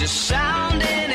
[0.00, 1.09] Just sounding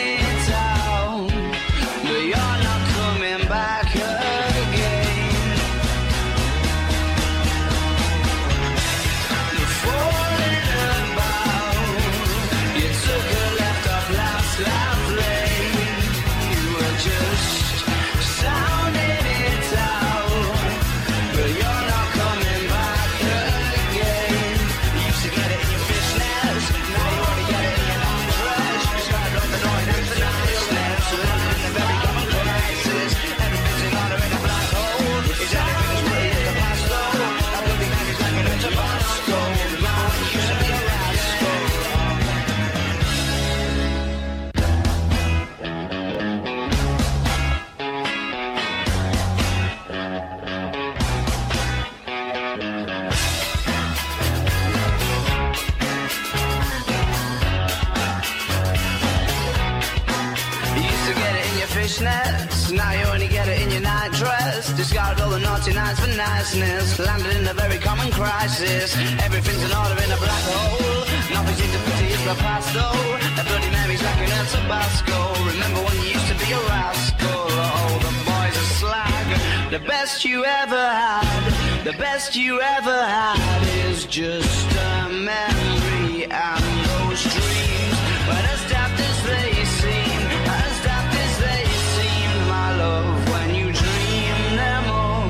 [80.35, 87.97] you ever had, the best you ever had is just a memory and those dreams.
[88.27, 90.19] But as daft as they seem,
[90.59, 91.63] as daft as they
[91.95, 95.27] seem, my love, when you dream them all.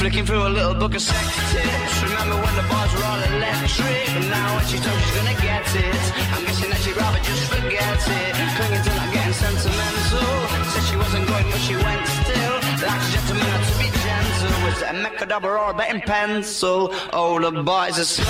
[0.00, 1.94] Flicking through a little book of sex tips.
[2.02, 4.06] Remember when the bars were all electric?
[4.34, 6.04] Now when she told she's gonna get it,
[6.34, 8.34] I'm guessing that she'd rather just forget it.
[8.56, 10.28] Clinging to not getting sentimental.
[10.72, 12.54] Said she wasn't going, but she went still.
[12.84, 14.52] Like a gentleman, to be gentle.
[14.64, 16.92] Was a Mechadabra or a betting pencil?
[17.12, 18.26] Oh, the boys are slag.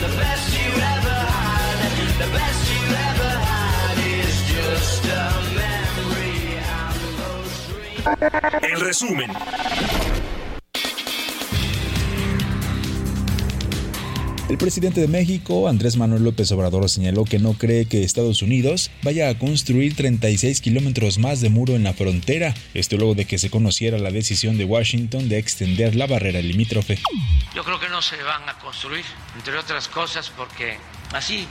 [0.00, 1.78] The best you ever had,
[2.18, 5.24] the best you ever had is just a
[5.60, 8.64] memory and those dreams.
[8.64, 9.30] En resumen,
[14.50, 18.90] El presidente de México, Andrés Manuel López Obrador, señaló que no cree que Estados Unidos
[19.04, 23.38] vaya a construir 36 kilómetros más de muro en la frontera, esto luego de que
[23.38, 26.98] se conociera la decisión de Washington de extender la barrera limítrofe.
[27.54, 29.04] Yo creo que no se van a construir,
[29.36, 30.78] entre otras cosas, porque
[31.12, 31.46] así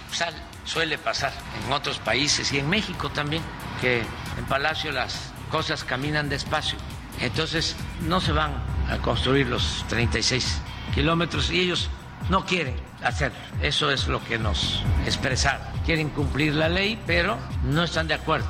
[0.65, 1.31] suele pasar
[1.65, 3.41] en otros países y en México también,
[3.79, 6.77] que en Palacio las cosas caminan despacio.
[7.21, 7.77] Entonces
[8.09, 10.57] no se van a construir los 36
[10.93, 11.89] kilómetros y ellos
[12.29, 13.37] no quieren hacerlo.
[13.61, 15.61] Eso es lo que nos expresaron.
[15.85, 18.47] Quieren cumplir la ley, pero no están de acuerdo.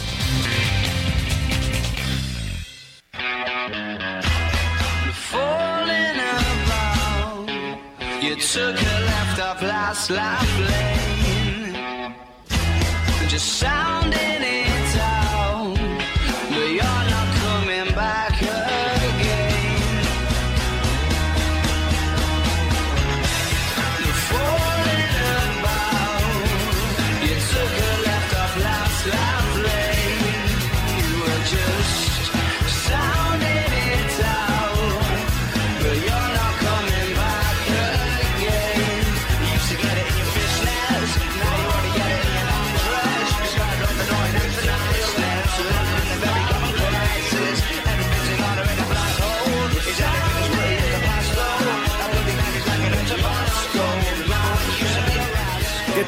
[8.41, 11.75] You took a left off last lane.
[13.29, 14.50] Just sounding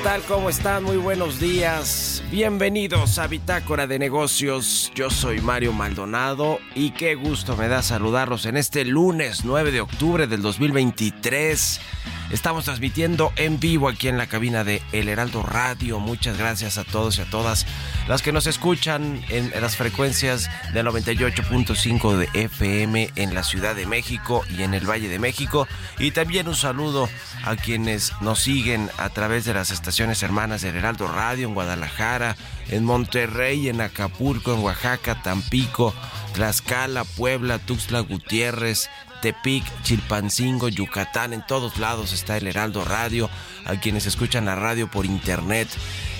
[0.02, 0.22] tal?
[0.22, 0.82] ¿Cómo están?
[0.82, 2.24] Muy buenos días.
[2.30, 4.90] Bienvenidos a Bitácora de Negocios.
[4.96, 9.80] Yo soy Mario Maldonado y qué gusto me da saludarlos en este lunes 9 de
[9.80, 11.80] octubre del 2023.
[12.32, 16.00] Estamos transmitiendo en vivo aquí en la cabina de El Heraldo Radio.
[16.00, 17.66] Muchas gracias a todos y a todas
[18.08, 23.86] las que nos escuchan en las frecuencias de 98.5 de FM en la Ciudad de
[23.86, 25.68] México y en el Valle de México.
[25.98, 27.08] Y también un saludo
[27.44, 32.36] a quienes nos siguen a través de las estaciones hermanas del Heraldo Radio en Guadalajara,
[32.68, 35.94] en Monterrey, en Acapulco, en Oaxaca, Tampico,
[36.32, 38.88] Tlaxcala, Puebla, Tuxtla Gutiérrez,
[39.20, 43.28] Tepic, Chilpancingo, Yucatán, en todos lados está el Heraldo Radio,
[43.66, 45.68] a quienes escuchan la radio por internet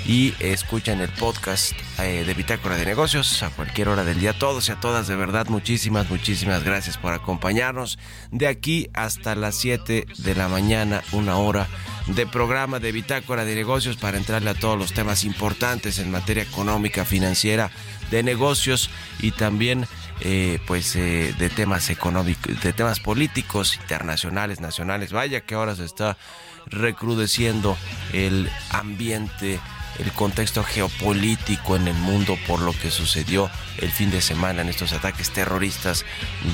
[0.05, 4.33] y escuchan el podcast eh, de Bitácora de Negocios a cualquier hora del día.
[4.39, 7.99] Todos y a todas, de verdad, muchísimas, muchísimas gracias por acompañarnos
[8.31, 11.69] de aquí hasta las 7 de la mañana, una hora
[12.07, 16.43] de programa de Bitácora de Negocios para entrarle a todos los temas importantes en materia
[16.43, 17.71] económica, financiera,
[18.11, 18.91] de negocios
[19.21, 19.87] y también
[20.21, 25.13] eh, pues eh, de temas económicos, de temas políticos, internacionales, nacionales.
[25.13, 26.17] Vaya que ahora se está
[26.67, 27.77] recrudeciendo
[28.13, 29.59] el ambiente,
[29.99, 34.69] el contexto geopolítico en el mundo por lo que sucedió el fin de semana en
[34.69, 36.05] estos ataques terroristas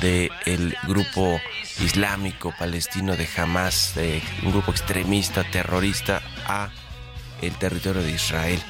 [0.01, 1.41] del grupo
[1.81, 3.95] islámico palestino de Hamas,
[4.43, 6.71] un grupo extremista terrorista a
[7.43, 8.61] el territorio de Israel.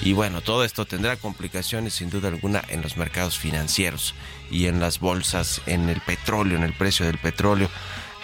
[0.00, 4.14] Y bueno, todo esto tendrá complicaciones sin duda alguna en los mercados financieros
[4.50, 7.68] y en las bolsas, en el petróleo, en el precio del petróleo,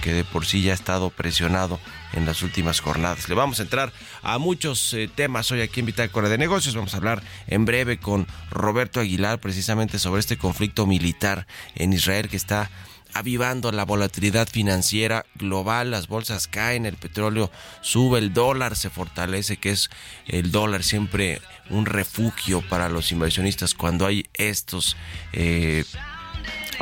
[0.03, 1.81] que de por sí ya ha estado presionado
[2.13, 3.29] en las últimas jornadas.
[3.29, 3.93] Le vamos a entrar
[4.23, 6.75] a muchos eh, temas hoy aquí en Bitácora de Negocios.
[6.75, 12.29] Vamos a hablar en breve con Roberto Aguilar precisamente sobre este conflicto militar en Israel
[12.29, 12.71] que está
[13.15, 17.51] avivando la volatilidad financiera global, las bolsas caen, el petróleo
[17.81, 19.89] sube, el dólar se fortalece, que es
[20.27, 24.97] el dólar siempre un refugio para los inversionistas cuando hay estos,
[25.33, 25.85] eh,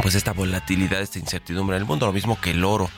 [0.00, 2.90] pues esta volatilidad, esta incertidumbre en el mundo, lo mismo que el oro.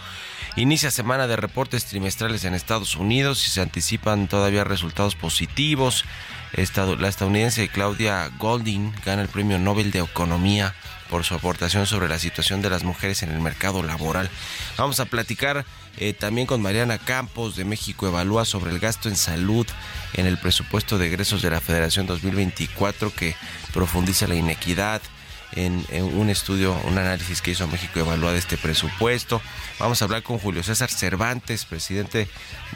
[0.56, 6.04] Inicia semana de reportes trimestrales en Estados Unidos y se anticipan todavía resultados positivos.
[6.52, 10.72] La estadounidense Claudia Golding gana el premio Nobel de Economía
[11.10, 14.30] por su aportación sobre la situación de las mujeres en el mercado laboral.
[14.76, 15.64] Vamos a platicar
[15.96, 19.66] eh, también con Mariana Campos de México Evalúa sobre el gasto en salud
[20.14, 23.34] en el presupuesto de egresos de la Federación 2024 que
[23.72, 25.02] profundiza la inequidad.
[25.56, 29.40] En, un estudio, un análisis que hizo México Evalúa de este presupuesto.
[29.78, 32.28] Vamos a hablar con Julio César Cervantes, presidente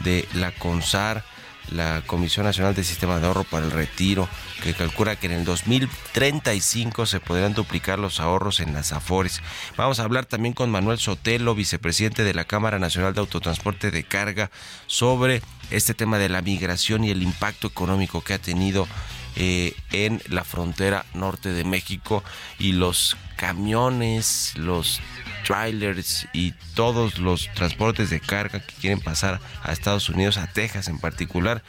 [0.03, 1.23] de la CONSAR,
[1.71, 4.27] la Comisión Nacional del Sistema de Ahorro para el Retiro,
[4.63, 9.41] que calcula que en el 2035 se podrán duplicar los ahorros en las AFORES.
[9.77, 14.03] Vamos a hablar también con Manuel Sotelo, vicepresidente de la Cámara Nacional de Autotransporte de
[14.03, 14.51] Carga,
[14.87, 18.87] sobre este tema de la migración y el impacto económico que ha tenido
[19.35, 22.23] eh, en la frontera norte de México
[22.57, 24.99] y los camiones, los
[25.45, 30.87] trailers y todos los transportes de carga que quieren pasar a Estados Unidos, a Texas
[30.87, 31.63] en particular,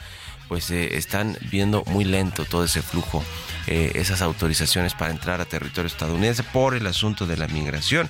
[0.47, 3.23] pues eh, están viendo muy lento todo ese flujo,
[3.67, 8.09] eh, esas autorizaciones para entrar a territorio estadounidense por el asunto de la migración.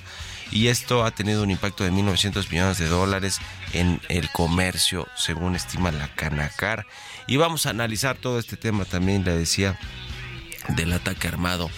[0.51, 3.39] Y esto ha tenido un impacto de 1.900 millones de dólares
[3.73, 6.85] en el comercio, según estima la Canacar.
[7.25, 9.79] Y vamos a analizar todo este tema también, le decía,
[10.69, 11.69] del ataque armado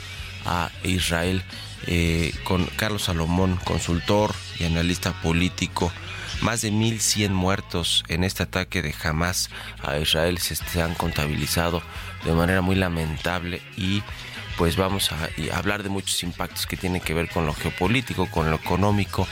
[0.46, 1.44] a Israel
[1.86, 5.92] eh, con Carlos Salomón, consultor y analista político.
[6.42, 9.50] Más de 1.100 muertos en este ataque de Hamas
[9.82, 11.82] a Israel se han contabilizado
[12.25, 14.01] de manera muy lamentable y
[14.63, 18.50] pues vamos a, hablar de muchos impactos que tienen que ver con lo geopolítico, con
[18.50, 19.27] lo económico,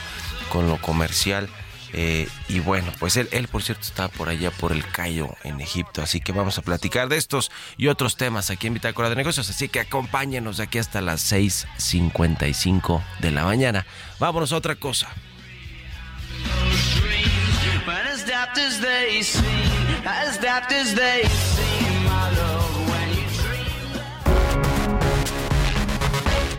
[0.50, 1.48] con lo comercial.
[1.94, 5.62] Eh, y bueno, pues él, él, por cierto, está por allá por el Cayo, en
[5.62, 6.02] Egipto.
[6.02, 9.48] Así que vamos a platicar de estos y otros temas aquí en Bitácora de Negocios.
[9.48, 13.86] Así que acompáñenos de aquí hasta las 6:55 de la mañana.
[14.18, 15.08] Vámonos a otra cosa.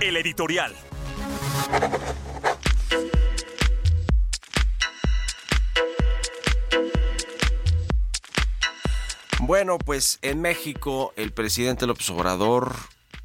[0.01, 0.75] El editorial.
[9.39, 12.75] Bueno, pues en México el presidente López Obrador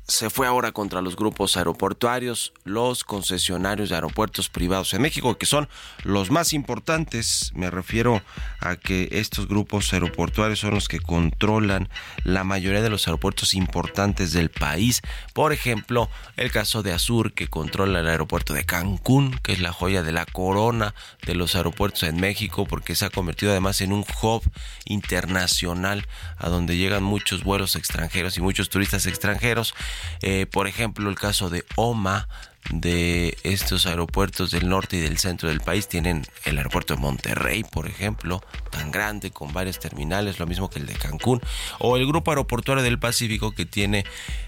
[0.08, 5.44] se fue ahora contra los grupos aeroportuarios, los concesionarios de aeropuertos privados en México, que
[5.44, 5.68] son
[6.02, 7.52] los más importantes.
[7.54, 8.22] Me refiero
[8.60, 11.90] a que estos grupos aeroportuarios son los que controlan
[12.24, 15.02] la mayoría de los aeropuertos importantes del país.
[15.34, 19.72] Por ejemplo, el caso de Azur, que controla el aeropuerto de Cancún, que es la
[19.74, 20.94] joya de la corona
[21.26, 24.42] de los aeropuertos en México, porque se ha convertido además en un hub
[24.86, 26.06] internacional
[26.38, 29.74] a donde llegan muchos vuelos extranjeros y muchos turistas extranjeros.
[30.22, 32.28] Eh, por ejemplo, el caso de OMA,
[32.70, 37.64] de estos aeropuertos del norte y del centro del país tienen el aeropuerto de Monterrey,
[37.64, 41.40] por ejemplo, tan grande con varias terminales, lo mismo que el de Cancún,
[41.78, 44.04] o el grupo aeroportuario del Pacífico que tiene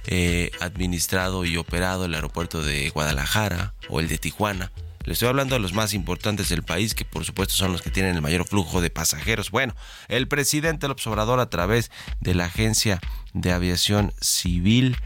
[0.06, 4.70] eh, administrado y operado el aeropuerto de Guadalajara o el de Tijuana.
[5.04, 7.90] Le estoy hablando de los más importantes del país, que por supuesto son los que
[7.90, 9.50] tienen el mayor flujo de pasajeros.
[9.50, 9.74] Bueno,
[10.08, 11.90] el presidente López Obrador a través
[12.20, 13.00] de la Agencia
[13.32, 14.98] de Aviación Civil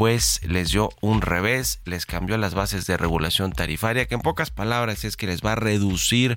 [0.00, 4.50] pues les dio un revés, les cambió las bases de regulación tarifaria, que en pocas
[4.50, 6.36] palabras es que les va a reducir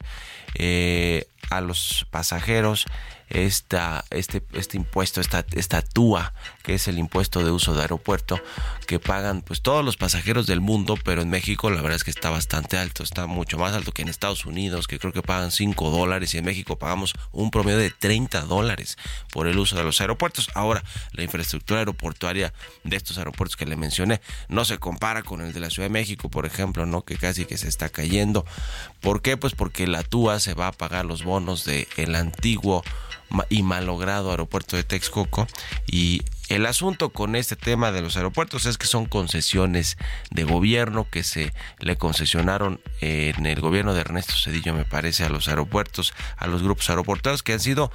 [0.55, 2.85] eh, a los pasajeros
[3.29, 8.39] esta, este, este impuesto, esta, esta TUA, que es el impuesto de uso de aeropuerto,
[8.87, 12.11] que pagan pues todos los pasajeros del mundo, pero en México la verdad es que
[12.11, 15.51] está bastante alto, está mucho más alto que en Estados Unidos, que creo que pagan
[15.51, 18.97] 5 dólares y en México pagamos un promedio de 30 dólares
[19.31, 20.49] por el uso de los aeropuertos.
[20.55, 22.53] Ahora, la infraestructura aeroportuaria
[22.83, 25.93] de estos aeropuertos que le mencioné no se compara con el de la Ciudad de
[25.93, 27.03] México, por ejemplo, ¿no?
[27.03, 28.45] que casi que se está cayendo.
[29.01, 29.35] ¿Por qué?
[29.35, 32.83] Pues porque la TUA se va a pagar los bonos del el antiguo
[33.49, 35.47] y malogrado aeropuerto de Texcoco.
[35.87, 39.97] Y el asunto con este tema de los aeropuertos es que son concesiones
[40.29, 45.29] de gobierno que se le concesionaron en el gobierno de Ernesto Cedillo, me parece, a
[45.29, 47.91] los aeropuertos, a los grupos aeroportuarios que han sido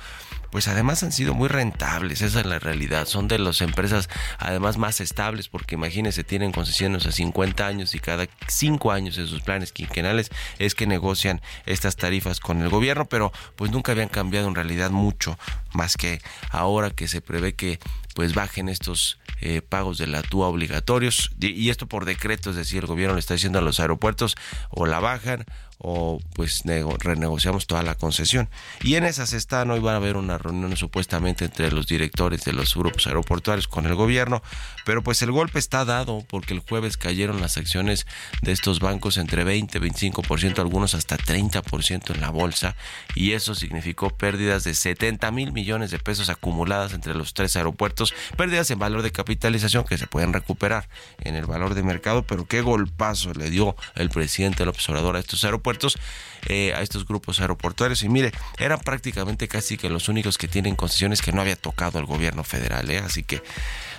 [0.50, 3.06] pues además han sido muy rentables, esa es la realidad.
[3.06, 8.00] Son de las empresas además más estables porque imagínense, tienen concesiones a 50 años y
[8.00, 13.06] cada 5 años en sus planes quinquenales es que negocian estas tarifas con el gobierno,
[13.06, 15.38] pero pues nunca habían cambiado en realidad mucho,
[15.72, 17.78] más que ahora que se prevé que
[18.14, 22.82] pues bajen estos eh, pagos de la TUA obligatorios y esto por decreto, es decir,
[22.82, 24.34] el gobierno le está diciendo a los aeropuertos
[24.70, 25.44] o la bajan
[25.78, 26.62] o pues
[26.98, 28.48] renegociamos toda la concesión.
[28.82, 32.52] Y en esas están, hoy van a haber una reunión supuestamente entre los directores de
[32.52, 34.42] los grupos aeroportuarios con el gobierno,
[34.84, 38.06] pero pues el golpe está dado porque el jueves cayeron las acciones
[38.42, 42.74] de estos bancos entre 20, 25%, algunos hasta 30% en la bolsa
[43.14, 48.14] y eso significó pérdidas de 70 mil millones de pesos acumuladas entre los tres aeropuertos,
[48.36, 50.88] pérdidas en valor de capitalización que se pueden recuperar
[51.20, 55.20] en el valor de mercado, pero qué golpazo le dio el presidente López Obrador a
[55.20, 55.67] estos aeropuertos
[56.46, 58.02] eh, a estos grupos aeroportuarios.
[58.02, 61.98] Y mire, eran prácticamente casi que los únicos que tienen concesiones que no había tocado
[61.98, 62.90] el gobierno federal.
[62.90, 62.98] ¿eh?
[62.98, 63.42] Así que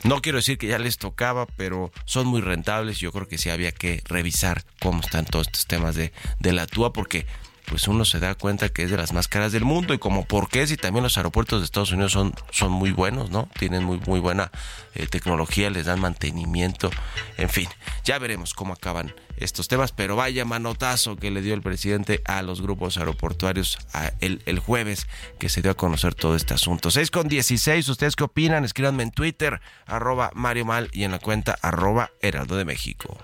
[0.04, 3.00] no quiero decir que ya les tocaba, pero son muy rentables.
[3.00, 6.66] Yo creo que sí había que revisar cómo están todos estos temas de, de la
[6.68, 7.26] TUA, porque
[7.70, 10.26] pues uno se da cuenta que es de las más caras del mundo y como
[10.26, 13.48] por qué si también los aeropuertos de Estados Unidos son, son muy buenos, ¿no?
[13.58, 14.52] Tienen muy, muy buena
[14.96, 16.90] eh, tecnología, les dan mantenimiento,
[17.38, 17.70] en fin,
[18.04, 22.42] ya veremos cómo acaban estos temas, pero vaya manotazo que le dio el presidente a
[22.42, 23.78] los grupos aeroportuarios
[24.20, 25.08] el, el, jueves
[25.40, 26.92] que se dio a conocer todo este asunto.
[26.92, 28.66] 6 con 16, ¿ustedes qué opinan?
[28.66, 33.18] Escríbanme en Twitter, arroba Mario Mal y en la cuenta arroba Heraldo de México.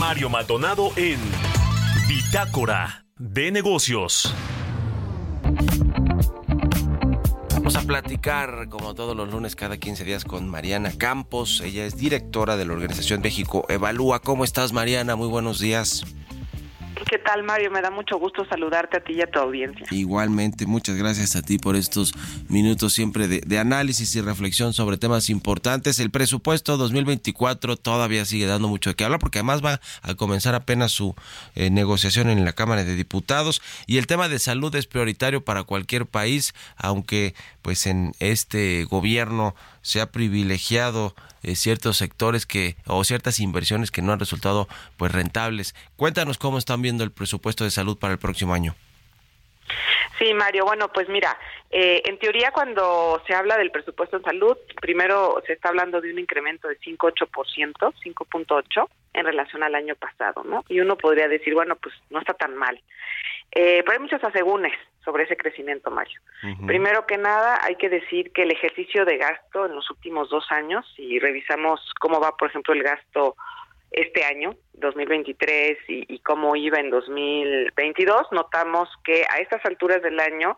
[0.00, 1.18] Mario Maldonado en
[2.10, 4.34] Bitácora de Negocios.
[7.52, 11.60] Vamos a platicar, como todos los lunes, cada 15 días, con Mariana Campos.
[11.60, 14.18] Ella es directora de la organización México Evalúa.
[14.18, 15.14] ¿Cómo estás, Mariana?
[15.14, 16.04] Muy buenos días.
[17.08, 17.70] ¿Qué tal, Mario?
[17.70, 19.86] Me da mucho gusto saludarte a ti y a tu audiencia.
[19.90, 22.12] Igualmente, muchas gracias a ti por estos
[22.48, 25.98] minutos siempre de, análisis y reflexión sobre temas importantes.
[25.98, 30.54] El presupuesto 2024 todavía sigue dando mucho de qué hablar porque además va a comenzar
[30.54, 31.14] apenas su
[31.54, 35.64] eh, negociación en la Cámara de Diputados y el tema de salud es prioritario para
[35.64, 43.04] cualquier país, aunque pues en este gobierno se ha privilegiado eh, ciertos sectores que o
[43.04, 45.74] ciertas inversiones que no han resultado pues rentables.
[45.96, 48.74] Cuéntanos cómo están viendo el presupuesto de salud para el próximo año.
[50.18, 50.66] Sí, Mario.
[50.66, 51.38] Bueno, pues mira,
[51.70, 56.12] eh, en teoría cuando se habla del presupuesto en salud, primero se está hablando de
[56.12, 60.62] un incremento de 5.8%, 5.8 en relación al año pasado, ¿no?
[60.68, 62.78] Y uno podría decir, bueno, pues no está tan mal.
[63.52, 64.72] Eh, pero hay muchos asegúnes
[65.04, 66.20] sobre ese crecimiento, Mario.
[66.66, 70.44] Primero que nada, hay que decir que el ejercicio de gasto en los últimos dos
[70.50, 73.36] años, si revisamos cómo va, por ejemplo, el gasto
[73.90, 80.20] este año, 2023, y, y cómo iba en 2022, notamos que a estas alturas del
[80.20, 80.56] año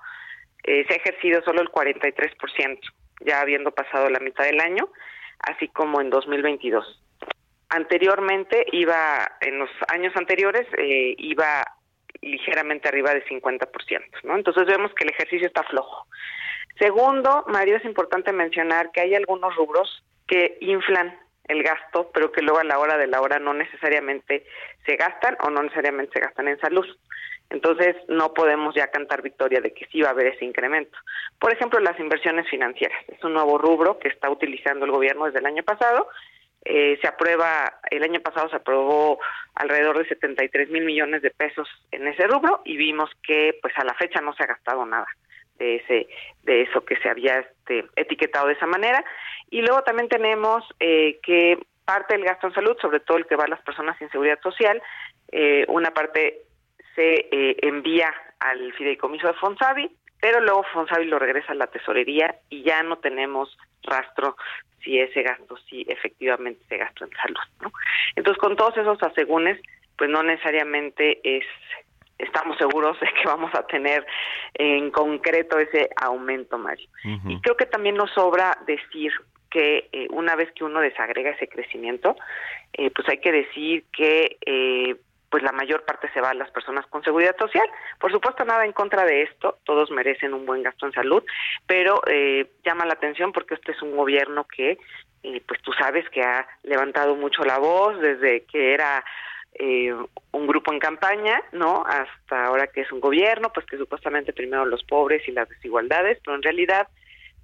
[0.64, 2.78] eh, se ha ejercido solo el 43%,
[3.20, 4.88] ya habiendo pasado la mitad del año,
[5.40, 7.00] así como en 2022.
[7.70, 11.64] Anteriormente iba, en los años anteriores, eh, iba
[12.22, 13.68] ligeramente arriba de 50%,
[14.24, 14.36] ¿no?
[14.36, 16.06] Entonces vemos que el ejercicio está flojo.
[16.78, 22.42] Segundo, Mario, es importante mencionar que hay algunos rubros que inflan el gasto, pero que
[22.42, 24.46] luego a la hora de la hora no necesariamente
[24.86, 26.86] se gastan o no necesariamente se gastan en salud.
[27.50, 30.96] Entonces no podemos ya cantar victoria de que sí va a haber ese incremento.
[31.38, 32.98] Por ejemplo, las inversiones financieras.
[33.08, 36.08] Es un nuevo rubro que está utilizando el gobierno desde el año pasado
[36.64, 39.19] eh, se aprueba, el año pasado se aprobó
[39.54, 43.85] alrededor de 73 mil millones de pesos en ese rubro y vimos que pues a
[43.85, 45.07] la fecha no se ha gastado nada
[45.59, 46.09] de ese
[46.45, 49.04] de eso que se había este, etiquetado de esa manera.
[49.50, 53.37] Y luego también tenemos eh, que parte del gasto en salud sobre todo el que
[53.37, 54.81] va a las personas sin seguridad social
[55.33, 56.42] eh, una parte
[56.95, 57.26] se
[57.66, 59.90] envía al fideicomiso de Fonsavi
[60.22, 64.36] pero luego Fonsavi lo regresa a la tesorería y ya no tenemos rastro
[64.80, 67.72] si ese gasto sí efectivamente se gastó en salud, ¿no?
[68.14, 69.60] Entonces, con todos esos asegúnes,
[69.98, 71.44] pues no necesariamente es
[72.18, 74.06] estamos seguros de que vamos a tener
[74.54, 76.88] en concreto ese aumento, Mario.
[77.26, 79.12] Y creo que también nos sobra decir
[79.50, 82.14] que eh, una vez que uno desagrega ese crecimiento,
[82.74, 84.94] eh, pues hay que decir que eh,
[85.32, 87.66] pues la mayor parte se va a las personas con seguridad social.
[87.98, 91.24] Por supuesto, nada en contra de esto, todos merecen un buen gasto en salud,
[91.66, 94.78] pero eh, llama la atención porque este es un gobierno que,
[95.22, 99.02] eh, pues tú sabes que ha levantado mucho la voz desde que era
[99.54, 99.94] eh,
[100.33, 101.83] un grupo en campaña, ¿no?
[101.87, 106.18] Hasta ahora que es un gobierno, pues que supuestamente primero los pobres y las desigualdades,
[106.22, 106.88] pero en realidad,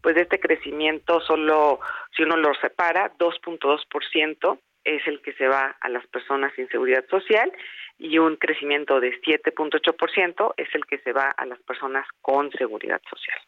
[0.02, 1.80] pues de este crecimiento solo,
[2.14, 4.58] si uno lo separa, 2.2%
[4.96, 7.53] es el que se va a las personas sin seguridad social
[7.98, 13.01] y un crecimiento de 7.8% es el que se va a las personas con seguridad
[13.11, 13.38] social.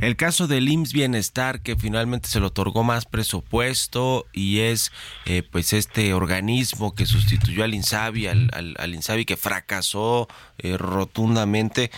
[0.00, 4.92] El caso del IMSS Bienestar que finalmente se le otorgó más presupuesto y es
[5.26, 11.90] eh, pues este organismo que sustituyó al INSABI, al, INSABI que fracasó eh, rotundamente.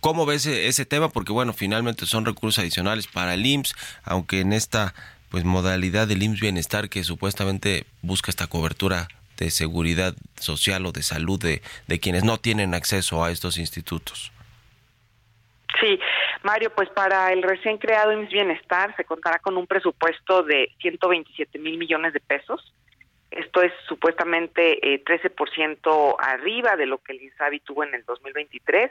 [0.00, 1.10] ¿Cómo ves ese, ese tema?
[1.10, 4.94] Porque bueno, finalmente son recursos adicionales para el IMSS, aunque en esta
[5.32, 11.02] pues modalidad del IMSS Bienestar que supuestamente busca esta cobertura de seguridad social o de
[11.02, 14.30] salud de, de quienes no tienen acceso a estos institutos.
[15.80, 15.98] Sí,
[16.42, 21.58] Mario, pues para el recién creado IMSS Bienestar se contará con un presupuesto de 127
[21.58, 22.74] mil millones de pesos
[23.36, 28.90] esto es supuestamente eh, 13% arriba de lo que el INSABI tuvo en el 2023.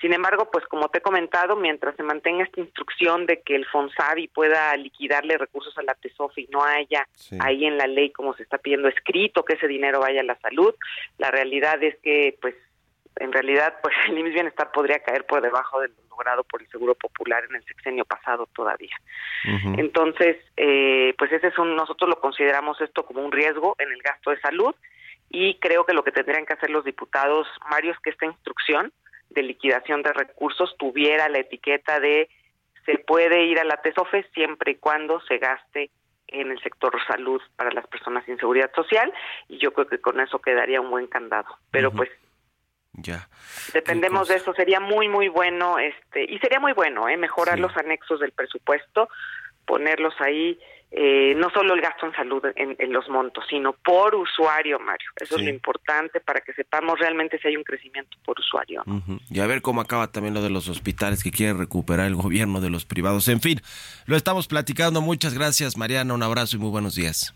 [0.00, 3.66] Sin embargo, pues como te he comentado, mientras se mantenga esta instrucción de que el
[3.66, 7.06] FONSABI pueda liquidarle recursos a la TESOF y no haya
[7.40, 10.38] ahí en la ley como se está pidiendo escrito que ese dinero vaya a la
[10.40, 10.74] salud,
[11.18, 12.54] la realidad es que pues
[13.16, 16.94] en realidad pues el IMSS Bienestar podría caer por debajo del logrado por el Seguro
[16.94, 18.96] Popular en el sexenio pasado todavía.
[19.76, 24.00] Entonces, eh, pues ese es un, nosotros lo consideramos esto como un riesgo en el
[24.00, 24.74] gasto de salud
[25.28, 28.92] y creo que lo que tendrían que hacer los diputados, Mario, es que esta instrucción
[29.30, 32.28] de liquidación de recursos tuviera la etiqueta de
[32.86, 35.90] se puede ir a la TESOFE siempre y cuando se gaste
[36.28, 39.12] en el sector salud para las personas sin seguridad social
[39.48, 41.48] y yo creo que con eso quedaría un buen candado.
[41.70, 42.10] Pero pues
[42.96, 43.28] ya.
[43.72, 47.76] Dependemos de eso, sería muy muy bueno este y sería muy bueno eh mejorar los
[47.76, 49.08] anexos del presupuesto,
[49.64, 50.58] ponerlos ahí
[50.92, 55.10] eh, no solo el gasto en salud en, los montos, sino por usuario, Mario.
[55.16, 58.82] Eso es lo importante para que sepamos realmente si hay un crecimiento por usuario.
[59.28, 62.60] Y a ver cómo acaba también lo de los hospitales que quiere recuperar el gobierno
[62.60, 63.28] de los privados.
[63.28, 63.60] En fin,
[64.06, 65.00] lo estamos platicando.
[65.00, 66.14] Muchas gracias, Mariana.
[66.14, 67.34] Un abrazo y muy buenos días.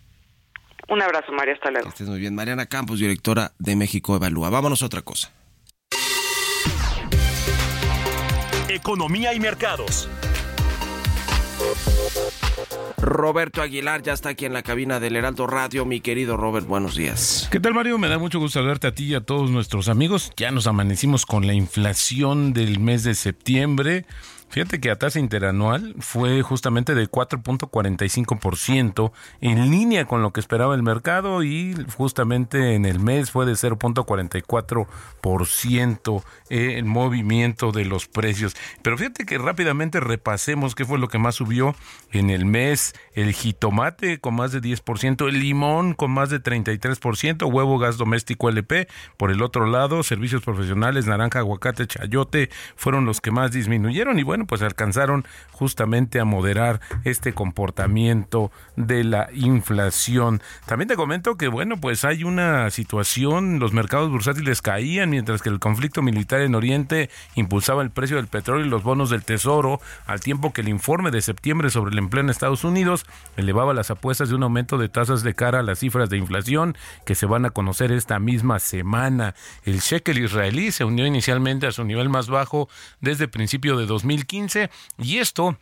[0.89, 1.85] Un abrazo, María, hasta luego.
[1.85, 2.35] Que estés muy bien.
[2.35, 4.49] Mariana Campos, directora de México Evalúa.
[4.49, 5.33] Vámonos a otra cosa.
[8.71, 10.09] Economía y mercados.
[12.99, 15.85] Roberto Aguilar ya está aquí en la cabina del Heraldo Radio.
[15.85, 17.49] Mi querido Robert, buenos días.
[17.51, 17.99] ¿Qué tal, Mario?
[17.99, 20.31] Me da mucho gusto saludarte a ti y a todos nuestros amigos.
[20.37, 24.07] Ya nos amanecimos con la inflación del mes de septiembre.
[24.51, 30.75] Fíjate que a tasa interanual fue justamente de 4.45% en línea con lo que esperaba
[30.75, 38.57] el mercado y justamente en el mes fue de 0.44% el movimiento de los precios.
[38.83, 41.77] Pero fíjate que rápidamente repasemos qué fue lo que más subió
[42.11, 42.97] en el mes.
[43.15, 48.49] El jitomate con más de 10%, el limón con más de 33%, huevo, gas doméstico
[48.49, 48.89] LP.
[49.17, 54.25] Por el otro lado, servicios profesionales, naranja, aguacate, chayote fueron los que más disminuyeron y
[54.25, 60.41] bueno, pues alcanzaron justamente a moderar este comportamiento de la inflación.
[60.67, 65.49] También te comento que, bueno, pues hay una situación, los mercados bursátiles caían mientras que
[65.49, 69.81] el conflicto militar en Oriente impulsaba el precio del petróleo y los bonos del tesoro,
[70.07, 73.05] al tiempo que el informe de septiembre sobre el empleo en Estados Unidos
[73.37, 76.77] elevaba las apuestas de un aumento de tasas de cara a las cifras de inflación
[77.05, 79.35] que se van a conocer esta misma semana.
[79.65, 82.69] El shekel israelí se unió inicialmente a su nivel más bajo
[83.01, 84.30] desde principio de 2015
[84.99, 85.57] y esto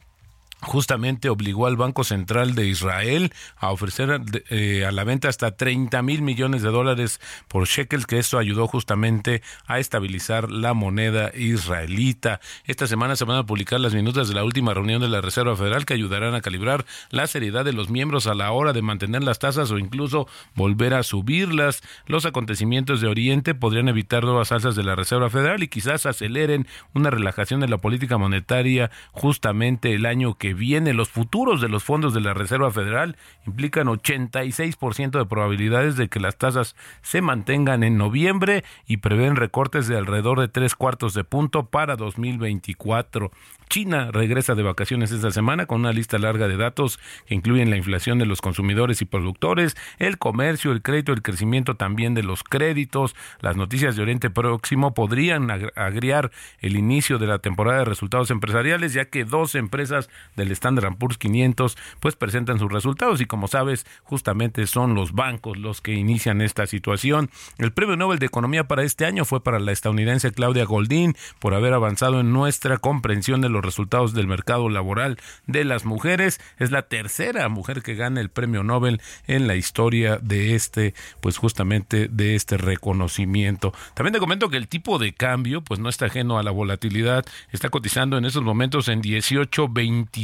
[0.61, 6.03] justamente obligó al Banco Central de Israel a ofrecer eh, a la venta hasta 30
[6.03, 12.41] mil millones de dólares por shekels, que esto ayudó justamente a estabilizar la moneda israelita.
[12.65, 15.57] Esta semana se van a publicar las minutas de la última reunión de la Reserva
[15.57, 19.23] Federal que ayudarán a calibrar la seriedad de los miembros a la hora de mantener
[19.23, 21.83] las tasas o incluso volver a subirlas.
[22.07, 26.67] Los acontecimientos de Oriente podrían evitar nuevas alzas de la Reserva Federal y quizás aceleren
[26.95, 30.95] una relajación de la política monetaria justamente el año que viene.
[30.95, 36.21] Los futuros de los fondos de la Reserva Federal implican 86% de probabilidades de que
[36.21, 41.25] las tasas se mantengan en noviembre y prevén recortes de alrededor de tres cuartos de
[41.25, 43.31] punto para 2024.
[43.69, 47.77] China regresa de vacaciones esta semana con una lista larga de datos que incluyen la
[47.77, 52.43] inflación de los consumidores y productores, el comercio, el crédito, el crecimiento también de los
[52.45, 53.15] créditos.
[53.41, 56.31] Las noticias de Oriente Próximo podrían agriar
[56.61, 61.19] el inicio de la temporada de resultados empresariales, ya que dos empresas del Standard Poor's
[61.19, 66.41] 500 pues presentan sus resultados y como sabes, justamente son los bancos los que inician
[66.41, 67.31] esta situación.
[67.59, 71.55] El Premio Nobel de Economía para este año fue para la estadounidense Claudia Goldin por
[71.55, 76.41] haber avanzado en nuestra comprensión de los resultados del mercado laboral de las mujeres.
[76.59, 81.37] Es la tercera mujer que gana el premio Nobel en la historia de este, pues
[81.37, 83.73] justamente de este reconocimiento.
[83.95, 87.25] También te comento que el tipo de cambio, pues no está ajeno a la volatilidad,
[87.51, 89.03] está cotizando en esos momentos en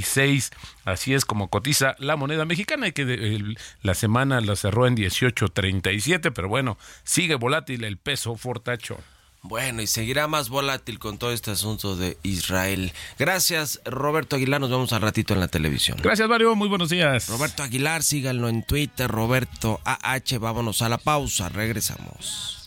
[0.05, 0.51] 18.26.
[0.85, 6.33] Así es como cotiza la moneda mexicana y que la semana la cerró en 18.37,
[6.35, 8.99] pero bueno, sigue volátil el peso fortachón.
[9.47, 12.95] Bueno, y seguirá más volátil con todo este asunto de Israel.
[13.19, 14.59] Gracias, Roberto Aguilar.
[14.59, 15.99] Nos vemos al ratito en la televisión.
[16.03, 16.55] Gracias, Mario.
[16.55, 17.29] Muy buenos días.
[17.29, 20.39] Roberto Aguilar, síganlo en Twitter, Roberto AH.
[20.41, 21.51] Vámonos a la pausa.
[21.51, 22.67] Regresamos.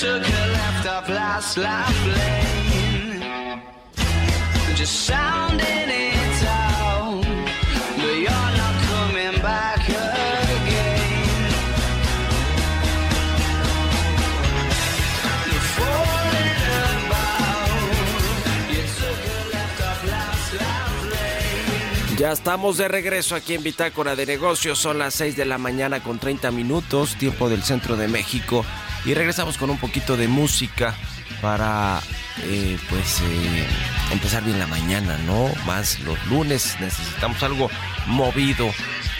[0.00, 3.62] Took a left off last life lane.
[4.74, 7.22] Just sounding it out.
[7.96, 10.74] But you're not coming back again.
[15.46, 16.58] You're falling
[17.06, 17.68] about.
[18.70, 22.18] You took a left off last life lane.
[22.18, 24.76] Ya estamos de regreso aquí en Bitácora de Negocios.
[24.80, 28.64] Son las 6 de la mañana con 30 minutos, tiempo del centro de México.
[29.04, 30.94] Y regresamos con un poquito de música
[31.42, 32.00] para
[32.42, 33.66] eh, pues eh,
[34.12, 35.50] empezar bien la mañana, ¿no?
[35.66, 37.70] Más los lunes necesitamos algo
[38.06, 38.70] movido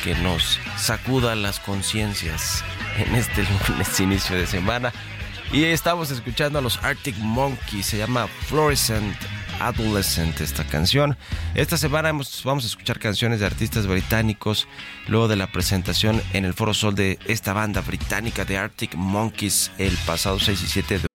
[0.03, 2.65] que nos sacuda las conciencias
[2.97, 4.93] en este lunes inicio de semana.
[5.53, 9.15] Y estamos escuchando a los Arctic Monkeys, se llama Fluorescent
[9.61, 11.17] Adolescent esta canción.
[11.55, 12.13] Esta semana
[12.45, 14.69] vamos a escuchar canciones de artistas británicos
[15.09, 19.71] luego de la presentación en el Foro Sol de esta banda británica de Arctic Monkeys
[19.79, 21.07] el pasado 6 y 7 de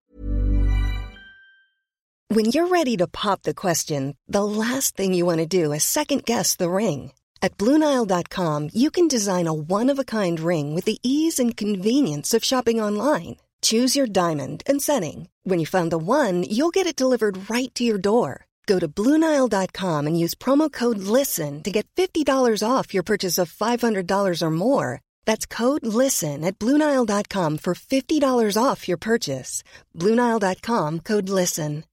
[2.32, 5.82] When you're ready to pop the question, the last thing you want to do is
[5.82, 7.10] second guess the ring.
[7.42, 11.56] At Bluenile.com, you can design a one of a kind ring with the ease and
[11.56, 13.36] convenience of shopping online.
[13.60, 15.28] Choose your diamond and setting.
[15.42, 18.46] When you find the one, you'll get it delivered right to your door.
[18.66, 23.50] Go to Bluenile.com and use promo code LISTEN to get $50 off your purchase of
[23.50, 25.00] $500 or more.
[25.26, 29.64] That's code LISTEN at Bluenile.com for $50 off your purchase.
[29.96, 31.84] Bluenile.com code LISTEN.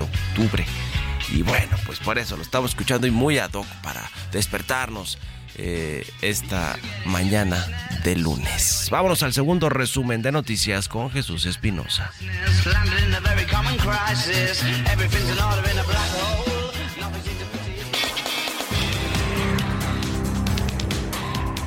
[0.00, 0.64] Octubre.
[1.32, 5.18] Y bueno, pues por eso lo estamos escuchando y muy ad hoc para despertarnos
[5.56, 7.66] eh, esta mañana
[8.04, 8.88] de lunes.
[8.90, 12.10] Vámonos al segundo resumen de noticias con Jesús Espinosa.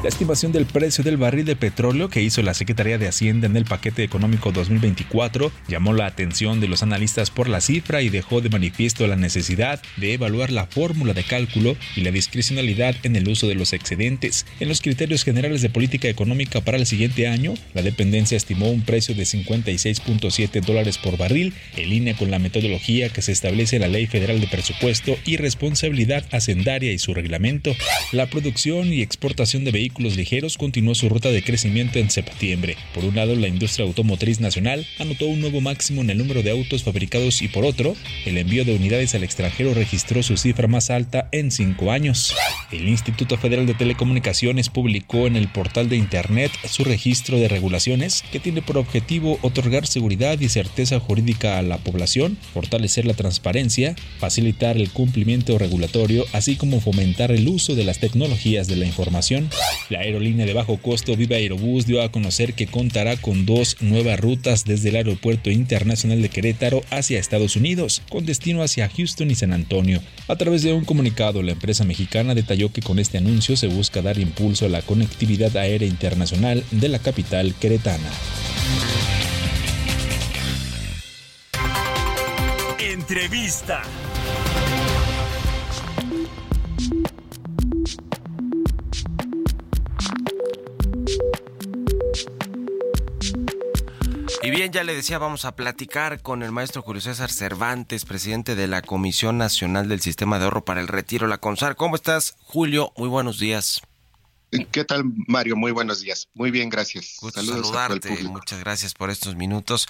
[0.05, 3.57] La estimación del precio del barril de petróleo que hizo la Secretaría de Hacienda en
[3.57, 8.39] el paquete económico 2024 llamó la atención de los analistas por la cifra y dejó
[8.39, 13.27] de manifiesto la necesidad de evaluar la fórmula de cálculo y la discrecionalidad en el
[13.27, 14.45] uso de los excedentes.
[14.59, 18.83] En los criterios generales de política económica para el siguiente año, la dependencia estimó un
[18.83, 23.81] precio de 56.7 dólares por barril en línea con la metodología que se establece en
[23.81, 27.75] la Ley Federal de Presupuesto y Responsabilidad Hacendaria y su reglamento.
[28.11, 32.77] La producción y exportación de vehículos ligeros continuó su ruta de crecimiento en septiembre.
[32.93, 36.51] Por un lado, la industria automotriz nacional anotó un nuevo máximo en el número de
[36.51, 40.89] autos fabricados y por otro, el envío de unidades al extranjero registró su cifra más
[40.89, 42.35] alta en cinco años.
[42.71, 48.23] El Instituto Federal de Telecomunicaciones publicó en el portal de Internet su registro de regulaciones
[48.31, 53.95] que tiene por objetivo otorgar seguridad y certeza jurídica a la población, fortalecer la transparencia,
[54.19, 59.49] facilitar el cumplimiento regulatorio, así como fomentar el uso de las tecnologías de la información.
[59.89, 64.19] La aerolínea de bajo costo Viva Aerobús dio a conocer que contará con dos nuevas
[64.19, 69.35] rutas desde el Aeropuerto Internacional de Querétaro hacia Estados Unidos, con destino hacia Houston y
[69.35, 70.01] San Antonio.
[70.27, 74.01] A través de un comunicado, la empresa mexicana detalló que con este anuncio se busca
[74.01, 78.09] dar impulso a la conectividad aérea internacional de la capital queretana.
[82.79, 83.83] Entrevista.
[94.45, 98.53] Y bien, ya le decía, vamos a platicar con el maestro Julio César Cervantes, presidente
[98.53, 101.75] de la Comisión Nacional del Sistema de Ahorro para el Retiro, la CONSAR.
[101.75, 102.93] ¿Cómo estás, Julio?
[102.95, 103.81] Muy buenos días.
[104.71, 105.55] ¿Qué tal, Mario?
[105.55, 106.27] Muy buenos días.
[106.33, 107.17] Muy bien, gracias.
[107.19, 108.23] Gusto Saludos a todo el saludarte.
[108.29, 109.87] Muchas gracias por estos minutos.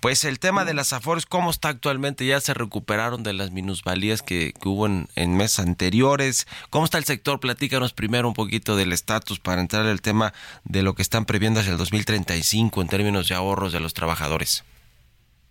[0.00, 2.26] Pues el tema de las afores, ¿cómo está actualmente?
[2.26, 6.46] ¿Ya se recuperaron de las minusvalías que, que hubo en, en meses anteriores?
[6.70, 7.40] ¿Cómo está el sector?
[7.40, 10.32] Platícanos primero un poquito del estatus para entrar al tema
[10.64, 14.64] de lo que están previendo hacia el 2035 en términos de ahorros de los trabajadores.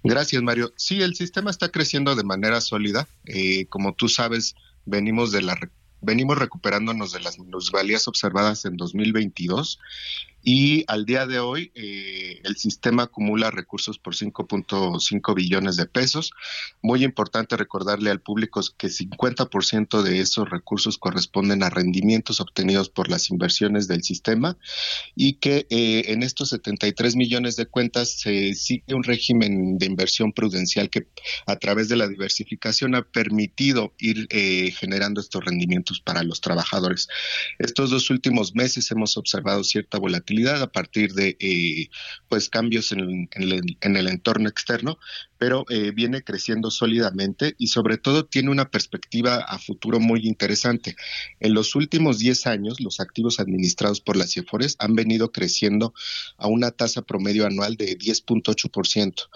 [0.04, 0.74] Gracias, Mario.
[0.76, 3.08] Sí, el sistema está creciendo de manera sólida.
[3.26, 5.58] Eh, como tú sabes, venimos de la
[6.04, 9.80] venimos recuperándonos de las minusvalías observadas en 2022
[10.44, 16.32] y al día de hoy eh, el sistema acumula recursos por 5.5 billones de pesos.
[16.82, 23.10] Muy importante recordarle al público que 50% de esos recursos corresponden a rendimientos obtenidos por
[23.10, 24.58] las inversiones del sistema
[25.16, 30.34] y que eh, en estos 73 millones de cuentas se sigue un régimen de inversión
[30.34, 31.08] prudencial que
[31.46, 37.08] a través de la diversificación ha permitido ir eh, generando estos rendimientos para los trabajadores.
[37.60, 41.90] Estos dos últimos meses hemos observado cierta volatilidad a partir de eh,
[42.28, 44.98] pues cambios en, el, en el entorno externo,
[45.38, 50.96] pero eh, viene creciendo sólidamente y sobre todo tiene una perspectiva a futuro muy interesante.
[51.40, 55.94] En los últimos 10 años, los activos administrados por las CIEFORES han venido creciendo
[56.38, 59.30] a una tasa promedio anual de 10.8%,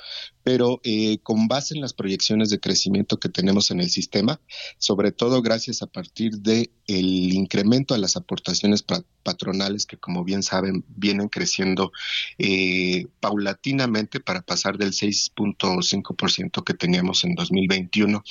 [0.44, 4.40] pero eh, con base en las proyecciones de crecimiento que tenemos en el sistema,
[4.78, 10.24] sobre todo gracias a partir de el incremento a las aportaciones pa- patronales que como
[10.24, 11.92] bien saben vienen creciendo
[12.38, 18.24] eh, paulatinamente para pasar del 6.5% que teníamos en 2021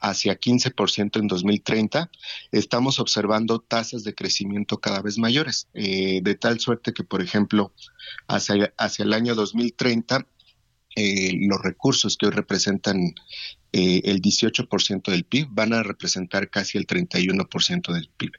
[0.00, 2.10] hacia 15% en 2030,
[2.52, 7.72] estamos observando tasas de crecimiento cada vez mayores, eh, de tal suerte que, por ejemplo,
[8.26, 10.26] hacia, hacia el año 2030,
[10.96, 13.14] eh, los recursos que hoy representan
[13.72, 18.32] eh, el 18% del PIB van a representar casi el 31% del PIB.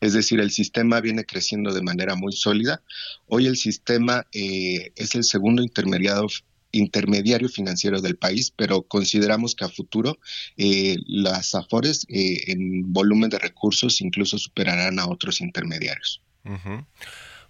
[0.00, 2.82] Es decir, el sistema viene creciendo de manera muy sólida.
[3.26, 6.28] Hoy el sistema eh, es el segundo intermediario
[6.72, 10.18] intermediario financiero del país, pero consideramos que a futuro
[10.56, 16.20] eh, las AFORES eh, en volumen de recursos incluso superarán a otros intermediarios.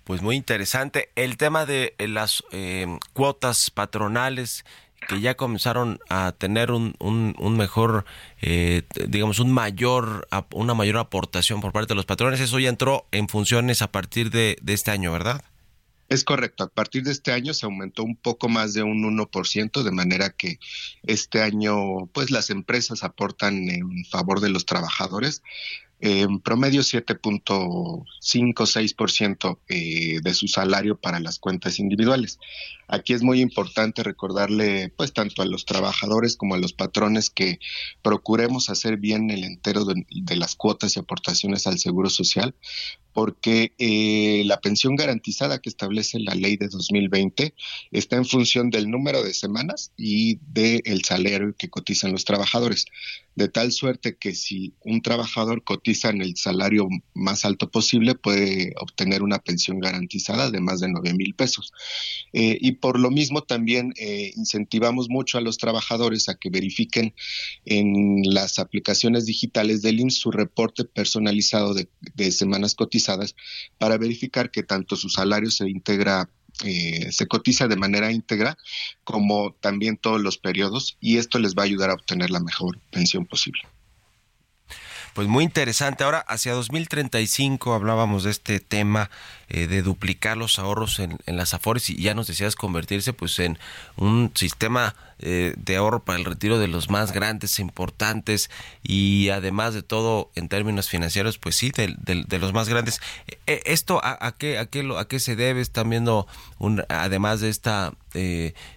[0.04, 1.10] Pues muy interesante.
[1.16, 4.64] El tema de las eh, cuotas patronales
[5.06, 8.04] que ya comenzaron a tener un, un, mejor,
[8.40, 12.40] eh, digamos, un mayor, una mayor aportación por parte de los patrones.
[12.40, 15.42] Eso ya entró en funciones a partir de, de este año, ¿verdad?
[16.08, 19.82] Es correcto, a partir de este año se aumentó un poco más de un 1%,
[19.82, 20.58] de manera que
[21.02, 25.42] este año pues las empresas aportan en favor de los trabajadores
[26.00, 32.38] en promedio 7.5-6% eh, de su salario para las cuentas individuales.
[32.86, 37.58] Aquí es muy importante recordarle pues tanto a los trabajadores como a los patrones que
[38.02, 42.54] procuremos hacer bien el entero de, las cuotas y aportaciones al Seguro Social
[43.18, 47.52] porque eh, la pensión garantizada que establece la ley de 2020
[47.90, 52.84] está en función del número de semanas y del salario que cotizan los trabajadores
[53.38, 58.74] de tal suerte que si un trabajador cotiza en el salario más alto posible, puede
[58.80, 61.72] obtener una pensión garantizada de más de 9 mil pesos.
[62.32, 67.14] Eh, y por lo mismo también eh, incentivamos mucho a los trabajadores a que verifiquen
[67.64, 73.07] en las aplicaciones digitales del IMSS su reporte personalizado de, de semanas cotizadas
[73.78, 76.28] para verificar que tanto su salario se integra
[76.64, 78.58] eh, se cotiza de manera íntegra,
[79.04, 82.80] como también todos los periodos, y esto les va a ayudar a obtener la mejor
[82.90, 83.62] pensión posible.
[85.18, 86.04] Pues muy interesante.
[86.04, 89.10] Ahora, hacia 2035 hablábamos de este tema
[89.48, 93.58] eh, de duplicar los ahorros en, las Afores y ya nos decías convertirse pues en
[93.96, 98.48] un sistema eh, de ahorro para el retiro de los más grandes, e importantes
[98.84, 103.00] y además de todo en términos financieros pues sí, de, de, los más grandes.
[103.48, 105.62] Eh, ¿Esto a, qué, a, qué, a qué se debe?
[105.62, 106.28] Están viendo,
[106.58, 107.92] un, además de esta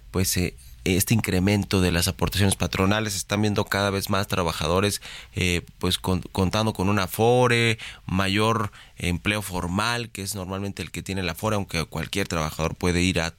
[0.09, 0.35] pues
[0.83, 5.01] este incremento de las aportaciones patronales, están viendo cada vez más trabajadores
[5.35, 11.21] eh, pues contando con un afore, mayor empleo formal, que es normalmente el que tiene
[11.21, 13.33] el afore, aunque cualquier trabajador puede ir a,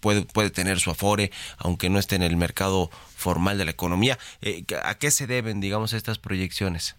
[0.00, 4.18] puede, puede tener su afore, aunque no esté en el mercado formal de la economía.
[4.42, 6.96] Eh, ¿A qué se deben, digamos, estas proyecciones?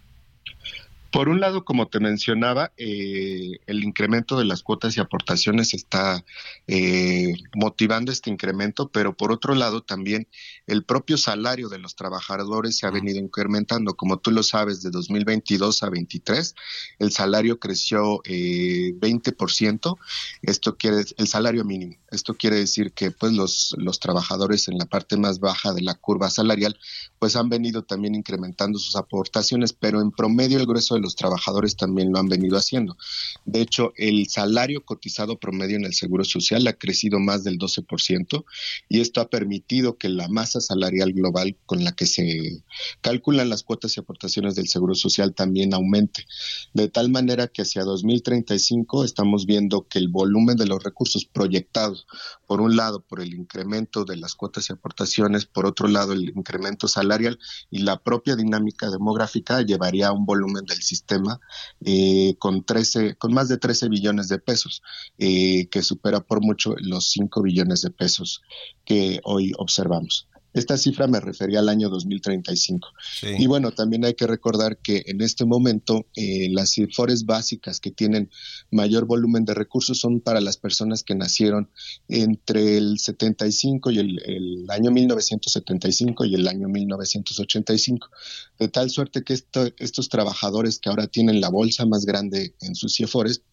[1.11, 6.23] Por un lado, como te mencionaba, eh, el incremento de las cuotas y aportaciones está
[6.67, 10.27] eh, motivando este incremento, pero por otro lado también
[10.67, 13.95] el propio salario de los trabajadores se ha venido incrementando.
[13.95, 16.55] Como tú lo sabes, de 2022 a 23,
[16.99, 19.97] el salario creció eh, 20%.
[20.43, 21.95] Esto quiere el salario mínimo.
[22.11, 25.95] Esto quiere decir que pues los, los trabajadores en la parte más baja de la
[25.95, 26.77] curva salarial
[27.17, 32.11] pues han venido también incrementando sus aportaciones, pero en promedio el grueso los trabajadores también
[32.11, 32.97] lo han venido haciendo.
[33.45, 38.45] De hecho, el salario cotizado promedio en el Seguro Social ha crecido más del 12%
[38.87, 42.63] y esto ha permitido que la masa salarial global con la que se
[43.01, 46.25] calculan las cuotas y aportaciones del Seguro Social también aumente.
[46.73, 52.07] De tal manera que hacia 2035 estamos viendo que el volumen de los recursos proyectados,
[52.47, 56.29] por un lado, por el incremento de las cuotas y aportaciones, por otro lado, el
[56.29, 61.39] incremento salarial y la propia dinámica demográfica llevaría a un volumen del sistema
[61.85, 64.81] eh, con 13, con más de 13 billones de pesos,
[65.17, 68.41] eh, que supera por mucho los 5 billones de pesos
[68.85, 70.28] que hoy observamos.
[70.53, 72.89] Esta cifra me refería al año 2035.
[73.37, 77.91] Y bueno, también hay que recordar que en este momento eh, las CIFORES básicas que
[77.91, 78.29] tienen
[78.71, 81.69] mayor volumen de recursos son para las personas que nacieron
[82.07, 88.09] entre el 75 y el, año 1975 y el año 1985.
[88.57, 92.95] De tal suerte que estos trabajadores que ahora tienen la bolsa más grande en sus
[92.95, 93.43] CIFORES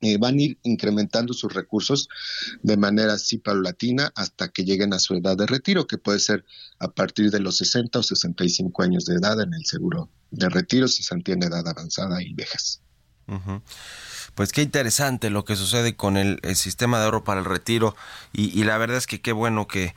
[0.00, 2.08] eh, van a ir incrementando sus recursos
[2.62, 6.44] de manera así paulatina hasta que lleguen a su edad de retiro, que puede ser
[6.78, 10.88] a partir de los 60 o 65 años de edad en el seguro de retiro
[10.88, 12.80] si se tiene edad avanzada y viejas.
[14.34, 17.94] Pues qué interesante lo que sucede con el, sistema de ahorro para el retiro
[18.32, 19.94] y, y la verdad es que qué bueno que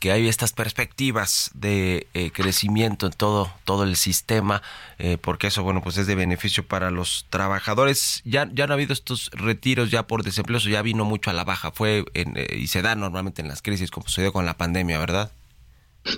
[0.00, 4.62] que hay estas perspectivas de eh, crecimiento en todo todo el sistema
[4.98, 8.22] eh, porque eso bueno pues es de beneficio para los trabajadores.
[8.24, 11.44] Ya ya no ha habido estos retiros ya por desempleo ya vino mucho a la
[11.44, 11.70] baja.
[11.72, 15.30] Fue eh, y se da normalmente en las crisis como sucedió con la pandemia verdad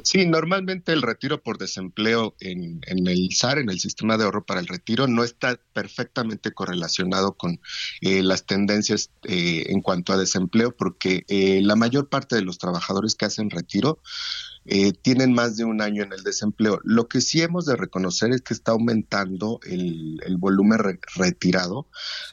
[0.03, 4.61] Sí, normalmente el retiro por desempleo en, el SAR, en el sistema de ahorro para
[4.61, 7.61] el retiro, no está perfectamente correlacionado con
[8.01, 12.59] eh, las tendencias eh, en cuanto a desempleo, porque eh, la mayor parte de los
[12.59, 14.01] trabajadores que hacen retiro
[14.65, 16.81] eh, tienen más de un año en el desempleo.
[16.85, 20.79] Lo que sí hemos de reconocer es que está aumentando el, volumen
[21.17, 21.89] retirado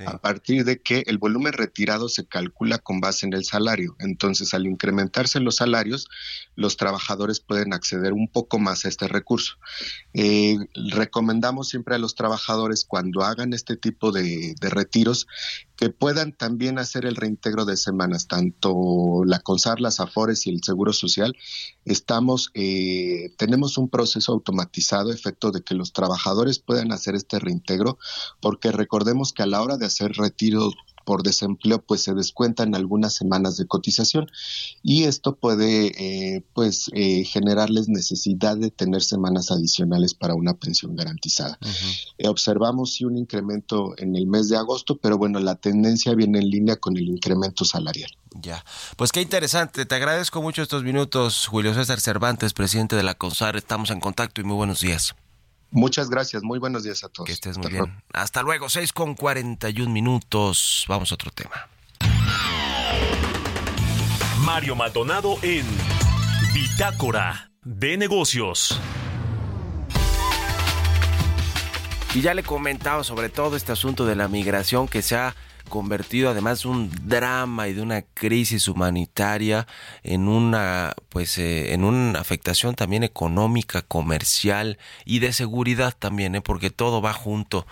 [0.05, 3.95] a partir de que el volumen retirado se calcula con base en el salario.
[3.99, 6.07] Entonces, al incrementarse los salarios,
[6.55, 9.55] los trabajadores pueden acceder un poco más a este recurso.
[10.13, 10.57] Eh,
[10.91, 15.27] recomendamos siempre a los trabajadores cuando hagan este tipo de, retiros
[15.75, 20.63] que puedan también hacer el reintegro de semanas, tanto la CONSAR, las AFORES y el
[20.63, 21.35] Seguro Social,
[21.83, 27.97] estamos, eh, tenemos un proceso automatizado, efecto de que los trabajadores puedan hacer este reintegro,
[28.41, 30.71] porque recordemos que a la hora de hacer retiro
[31.05, 34.29] por desempleo pues se descuentan algunas semanas de cotización
[34.83, 40.95] y esto puede eh, pues eh, generarles necesidad de tener semanas adicionales para una pensión
[40.95, 41.57] garantizada.
[42.17, 46.39] Eh, observamos sí un incremento en el mes de agosto, pero bueno, la tendencia viene
[46.39, 48.11] en línea con el incremento salarial.
[48.41, 48.65] Ya,
[48.97, 49.85] pues qué interesante.
[49.85, 53.55] Te agradezco mucho estos minutos, Julio César Cervantes, presidente de la CONSAR.
[53.55, 55.15] Estamos en contacto y muy buenos días.
[55.71, 57.27] Muchas gracias, muy buenos días a todos.
[57.27, 58.03] Que estés muy bien.
[58.13, 60.85] Hasta luego, 6 con 41 minutos.
[60.87, 61.67] Vamos a otro tema.
[64.39, 65.65] Mario Maldonado en
[66.53, 68.79] Bitácora de Negocios.
[72.13, 75.35] Y ya le comentaba sobre todo este asunto de la migración que se ha
[75.69, 79.67] convertido además de un drama y de una crisis humanitaria
[80.03, 86.41] en una pues eh, en una afectación también económica comercial y de seguridad también ¿eh?
[86.41, 87.65] porque todo va junto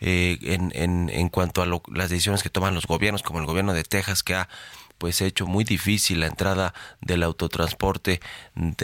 [0.00, 3.72] eh, en, en, en cuanto a las decisiones que toman los gobiernos como el gobierno
[3.72, 4.48] de Texas que ha
[5.00, 8.20] pues ha hecho muy difícil la entrada del autotransporte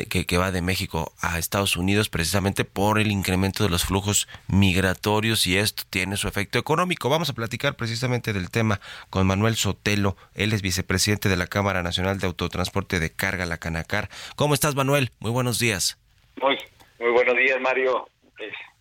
[0.08, 4.26] que, que, va de México a Estados Unidos precisamente por el incremento de los flujos
[4.48, 7.10] migratorios y esto tiene su efecto económico.
[7.10, 11.82] Vamos a platicar precisamente del tema con Manuel Sotelo, él es vicepresidente de la Cámara
[11.82, 14.08] Nacional de Autotransporte de Carga, la Canacar.
[14.36, 15.10] ¿Cómo estás Manuel?
[15.20, 15.98] Muy buenos días.
[16.40, 16.56] Muy,
[16.98, 18.08] muy buenos días Mario.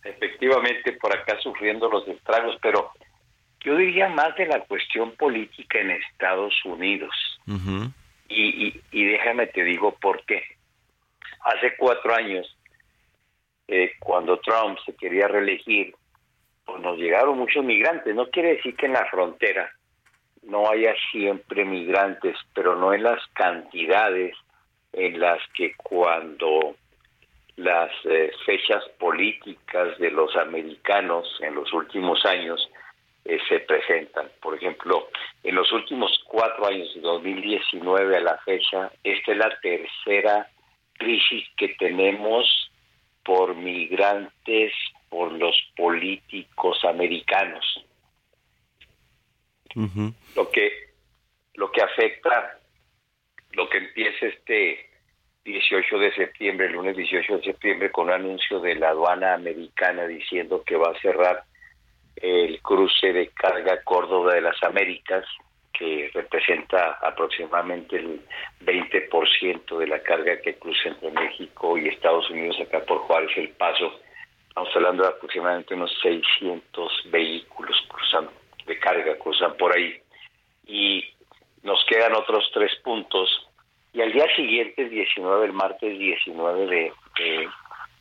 [0.04, 2.92] efectivamente por acá sufriendo los estragos, pero
[3.60, 7.14] yo diría más de la cuestión política en Estados Unidos.
[8.28, 10.42] y, y, déjame te digo por qué.
[11.44, 12.56] Hace cuatro años,
[13.68, 15.94] eh, cuando Trump se quería reelegir,
[16.64, 18.14] pues nos llegaron muchos migrantes.
[18.14, 19.70] No quiere decir que en la frontera
[20.42, 24.36] no haya siempre migrantes, pero no en las cantidades
[24.92, 26.76] en las que cuando
[27.56, 32.68] las eh, fechas políticas de los americanos en los últimos años
[33.28, 34.30] eh, se presentan.
[34.40, 35.08] Por ejemplo,
[35.42, 40.48] en los últimos cuatro años, de 2019 a la fecha, esta es la tercera
[40.94, 42.70] crisis que tenemos
[43.24, 44.72] por migrantes,
[45.08, 47.84] por los políticos americanos.
[50.34, 50.86] Lo que
[51.54, 52.58] lo que afecta,
[53.52, 54.88] lo que empieza este
[55.44, 60.06] 18 de septiembre, el lunes 18 de septiembre, con un anuncio de la aduana americana
[60.06, 61.44] diciendo que va a cerrar
[62.16, 65.24] el cruce de carga Córdoba de las Américas,
[65.72, 68.20] que representa aproximadamente el
[68.64, 73.50] 20% de la carga que cruza entre México y Estados Unidos acá por Juárez El
[73.50, 74.00] Paso.
[74.48, 78.32] Estamos hablando de aproximadamente unos 600 vehículos cruzando
[78.66, 80.00] de carga, cruzan por ahí.
[80.66, 81.04] Y
[81.62, 83.28] nos quedan otros tres puntos.
[83.92, 87.48] Y al día siguiente, el 19, el martes 19 de, de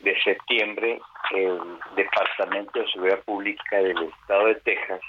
[0.06, 1.02] de septiembre,
[1.32, 1.60] el
[1.96, 5.02] Departamento de Seguridad Pública del Estado de Texas,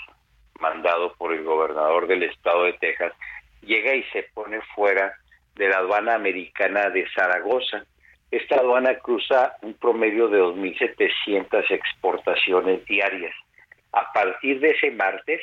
[0.58, 3.12] mandado por el gobernador del Estado de Texas,
[3.60, 5.14] llega y se pone fuera
[5.54, 7.84] de la aduana americana de Zaragoza.
[8.30, 13.34] Esta aduana cruza un promedio de 2.700 exportaciones diarias.
[13.92, 15.42] A partir de ese martes,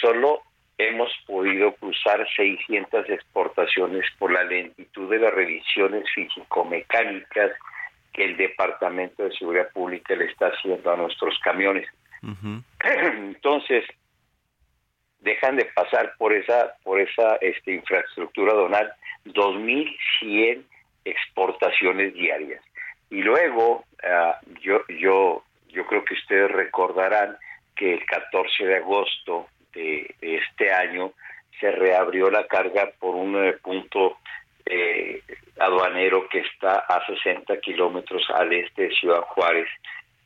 [0.00, 0.42] solo
[0.76, 7.52] hemos podido cruzar 600 exportaciones por la lentitud de las revisiones físico-mecánicas
[8.16, 11.86] que el Departamento de Seguridad Pública le está haciendo a nuestros camiones.
[12.82, 13.84] Entonces,
[15.20, 18.90] dejan de pasar por esa por esa este, infraestructura donal
[19.26, 20.64] 2.100
[21.04, 22.62] exportaciones diarias.
[23.10, 27.36] Y luego, ah, yo, yo, yo creo que ustedes recordarán
[27.76, 31.12] que el 14 de agosto de, este año
[31.60, 33.36] se reabrió la carga por un
[34.66, 35.22] eh,
[35.58, 39.68] aduanero que está a 60 kilómetros al este de Ciudad Juárez,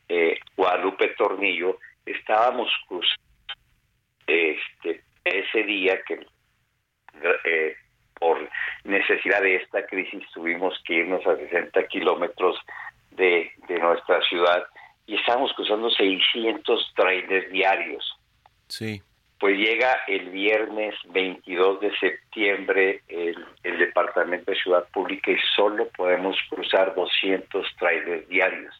[0.08, 3.22] eh, Guadalupe Tornillo, estábamos cruzando
[4.26, 6.26] este, ese día que
[7.44, 7.76] eh,
[8.18, 8.48] por
[8.84, 12.56] necesidad de esta crisis tuvimos que irnos a 60 kilómetros
[13.10, 14.64] de, de nuestra ciudad
[15.06, 18.16] y estábamos cruzando 600 trailers diarios.
[18.68, 19.02] Sí
[19.40, 23.34] pues llega el viernes 22 de septiembre el,
[23.78, 28.74] Departamento de Ciudad Pública y solo podemos cruzar 200 trailers diarios.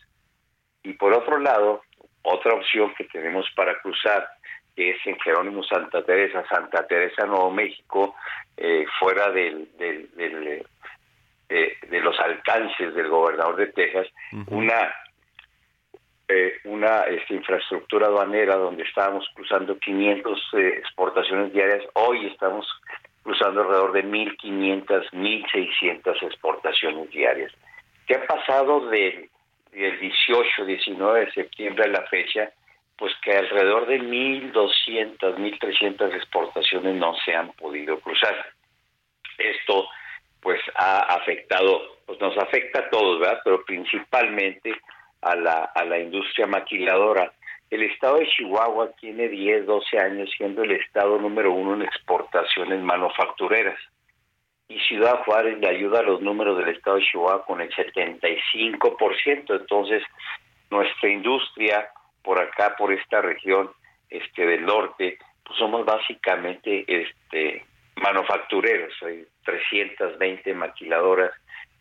[0.83, 1.83] Y por otro lado,
[2.23, 4.29] otra opción que tenemos para cruzar
[4.77, 8.15] es en Jerónimo Santa Teresa, Santa Teresa, Nuevo México,
[8.59, 10.67] eh, fuera del, del,
[11.49, 14.07] eh, de los alcances del gobernador de Texas,
[14.49, 14.93] una
[16.33, 22.67] eh, una este, infraestructura aduanera donde estábamos cruzando 500 eh, exportaciones diarias, hoy estamos
[23.25, 27.53] cruzando alrededor de 1.500, 1.600 exportaciones diarias.
[28.07, 29.29] ¿Qué ha pasado del,
[29.73, 32.53] del 18, 19 de septiembre a la fecha?
[32.97, 38.53] Pues que alrededor de 1.200, 1.300 exportaciones no se han podido cruzar.
[39.37, 39.89] Esto
[40.41, 43.41] pues ha afectado, pues nos afecta a todos, ¿verdad?
[43.43, 44.75] Pero principalmente
[45.23, 47.33] a la, a la industria maquiladora.
[47.71, 52.81] El estado de Chihuahua tiene 10, 12 años siendo el estado número uno en exportaciones
[52.83, 53.79] manufactureras.
[54.69, 59.61] Y Ciudad Juárez le ayuda a los números del estado de Chihuahua con el 75%.
[59.61, 60.03] Entonces,
[60.71, 61.91] nuestra industria
[62.23, 63.71] por acá, por esta región
[64.09, 67.65] este del norte, pues somos básicamente este
[67.97, 68.93] manufactureros.
[69.03, 71.33] Hay 320 maquiladoras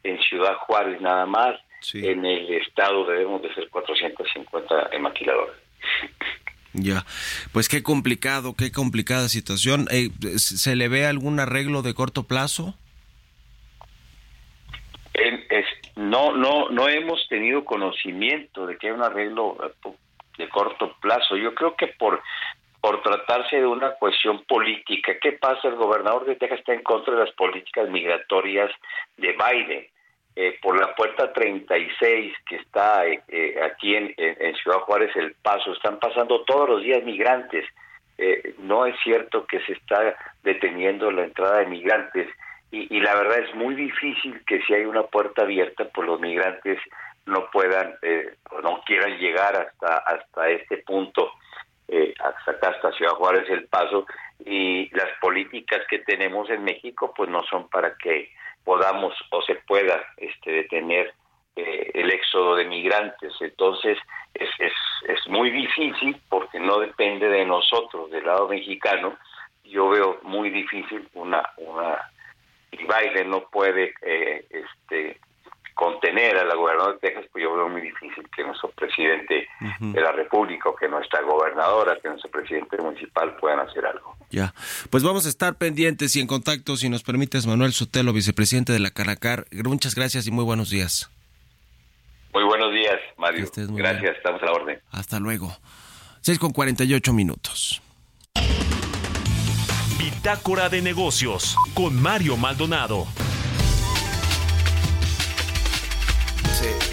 [0.03, 1.59] en Ciudad Juárez nada más
[1.93, 5.55] en el estado debemos de ser 450 maquiladoras.
[6.73, 7.05] Ya,
[7.51, 9.88] pues qué complicado, qué complicada situación.
[9.91, 12.75] Eh, ¿Se le ve algún arreglo de corto plazo?
[15.95, 19.89] no, no, no hemos tenido conocimiento de que hay un arreglo eh,
[20.38, 21.36] de corto plazo.
[21.36, 22.21] Yo creo que por
[22.82, 25.13] por tratarse de una cuestión política.
[25.21, 25.67] ¿Qué pasa?
[25.67, 28.71] El gobernador de Texas está en contra de las políticas migratorias
[29.17, 29.88] de Biden.
[30.41, 34.15] Eh, por la puerta 36 que está eh, eh, aquí en,
[34.55, 37.65] Ciudad Juárez, El Paso, están pasando todos los días migrantes.
[38.59, 42.29] no es cierto que se está deteniendo la entrada de migrantes
[42.71, 46.79] y, la verdad es muy difícil que si hay una puerta abierta, pues los migrantes
[47.25, 47.95] no puedan
[48.51, 51.33] o no quieran llegar hasta, hasta este punto.
[52.23, 54.05] hasta acá, hasta Ciudad Juárez, El Paso,
[54.45, 58.31] y las políticas que tenemos en México, pues no son para que
[58.64, 61.14] podamos o se pueda este, detener
[61.55, 63.34] eh, el éxodo de migrantes.
[63.39, 63.97] Entonces
[64.34, 64.74] es, es,
[65.07, 69.18] es muy difícil porque no depende de nosotros, del lado mexicano.
[69.64, 71.43] Yo veo muy difícil una...
[71.57, 72.10] una
[72.72, 75.20] y Biden no puede eh, este,
[75.80, 79.47] contener a la gobernadora de Texas, pues yo veo muy difícil que nuestro presidente
[79.80, 84.17] de la República o que nuestra gobernadora, que nuestro presidente municipal puedan hacer algo.
[84.30, 84.53] Ya,
[84.89, 88.80] pues vamos a estar pendientes y en contacto, si nos permites, Manuel Sotelo, vicepresidente de
[88.80, 89.45] la Caracar.
[89.51, 91.09] Muchas gracias y muy buenos días.
[92.34, 93.49] Muy buenos días, Mario.
[93.55, 94.82] Gracias, estamos a la orden.
[94.91, 95.55] Hasta luego.
[96.19, 97.82] 6 con 48 minutos.
[99.97, 103.07] Bitácora de negocios con Mario Maldonado.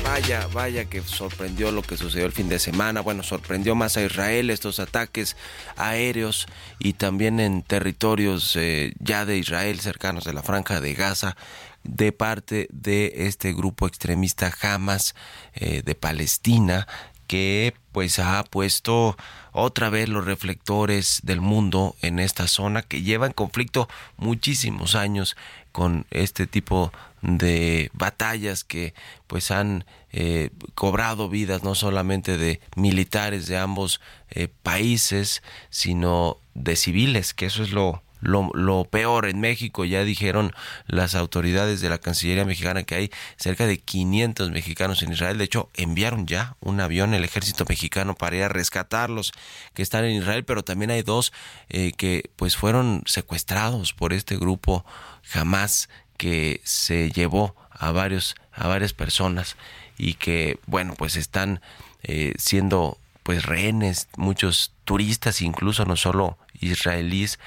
[0.06, 3.00] Vaya, vaya que sorprendió lo que sucedió el fin de semana.
[3.00, 5.36] Bueno, sorprendió más a Israel estos ataques
[5.76, 6.46] aéreos
[6.78, 11.36] y también en territorios eh, ya de Israel cercanos de la franja de Gaza
[11.82, 15.14] de parte de este grupo extremista Hamas
[15.54, 16.86] eh, de Palestina
[17.26, 19.16] que pues ha puesto
[19.52, 25.36] otra vez los reflectores del mundo en esta zona que lleva en conflicto muchísimos años
[25.76, 28.94] con este tipo de batallas que
[29.26, 34.00] pues han eh, cobrado vidas no solamente de militares de ambos
[34.30, 39.84] eh, países sino de civiles que eso es lo lo, peor en México.
[39.84, 40.52] Ya dijeron
[40.86, 45.38] las autoridades de la Cancillería mexicana que hay cerca de 500 mexicanos en Israel.
[45.38, 49.32] De hecho, enviaron ya un avión el ejército mexicano para ir a rescatarlos
[49.74, 51.32] que están en Israel, pero también hay dos
[51.68, 54.84] eh, que pues fueron secuestrados por este grupo
[55.26, 59.56] jamás que se llevó a varios a varias personas
[59.98, 61.60] y que bueno pues están
[62.02, 67.38] eh, siendo pues rehenes muchos turistas incluso no solo israelíes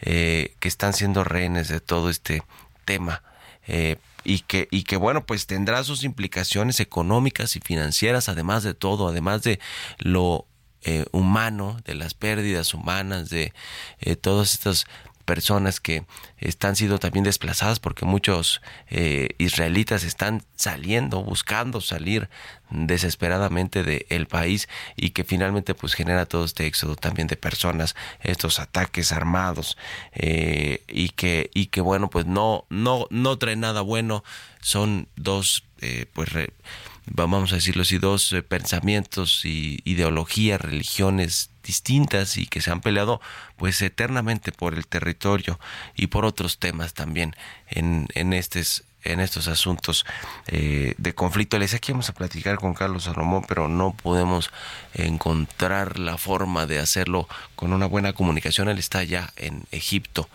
[0.00, 2.42] eh, que están siendo rehenes de todo este
[2.84, 3.22] tema
[3.66, 8.74] eh, y que y que bueno pues tendrá sus implicaciones económicas y financieras además de
[8.74, 9.58] todo además de
[9.98, 10.46] lo
[10.82, 13.52] eh, humano de las pérdidas humanas de
[14.20, 14.86] todas estas
[15.24, 16.04] personas que
[16.38, 18.60] están siendo también desplazadas porque muchos
[18.90, 22.28] eh, israelitas están saliendo, buscando salir
[22.70, 28.58] desesperadamente del país y que finalmente pues genera todo este éxodo también de personas, estos
[28.58, 29.76] ataques armados
[30.12, 34.24] eh, y que y que bueno pues no no no trae nada bueno,
[34.60, 36.30] son dos eh, pues
[37.06, 43.20] vamos a decirlo así, dos pensamientos y ideologías, religiones distintas y que se han peleado
[43.56, 45.58] pues eternamente por el territorio
[45.94, 47.34] y por otros temas también
[47.68, 50.04] en, en estos en estos asuntos
[50.46, 51.58] eh, de conflicto.
[51.58, 54.50] Les aquí vamos a platicar con Carlos Salomón, pero no podemos
[54.94, 58.68] encontrar la forma de hacerlo con una buena comunicación.
[58.68, 60.28] Él está ya en Egipto,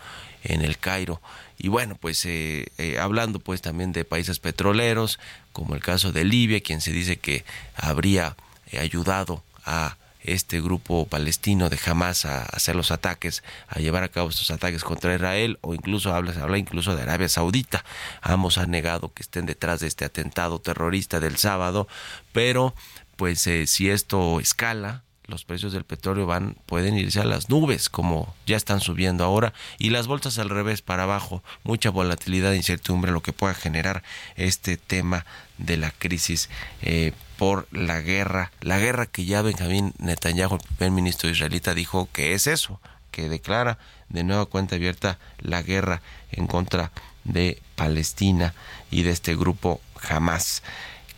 [0.44, 1.20] en el Cairo.
[1.58, 5.18] Y bueno, pues eh, eh, hablando pues también de países petroleros,
[5.52, 8.36] como el caso de Libia, quien se dice que habría
[8.78, 14.28] ayudado a este grupo palestino de Hamas a hacer los ataques, a llevar a cabo
[14.28, 17.84] estos ataques contra Israel o incluso habla, habla incluso de Arabia Saudita.
[18.20, 21.88] Ambos han negado que estén detrás de este atentado terrorista del sábado,
[22.32, 22.74] pero
[23.16, 27.88] pues eh, si esto escala, los precios del petróleo van pueden irse a las nubes
[27.88, 32.56] como ya están subiendo ahora y las bolsas al revés para abajo mucha volatilidad e
[32.56, 34.02] incertidumbre lo que pueda generar
[34.36, 35.26] este tema
[35.58, 36.48] de la crisis
[36.80, 42.08] eh, por la guerra la guerra que ya Benjamín Netanyahu el primer ministro israelita dijo
[42.12, 42.80] que es eso
[43.10, 43.78] que declara
[44.10, 46.90] de nueva cuenta abierta la guerra en contra
[47.24, 48.54] de Palestina
[48.90, 50.62] y de este grupo Hamas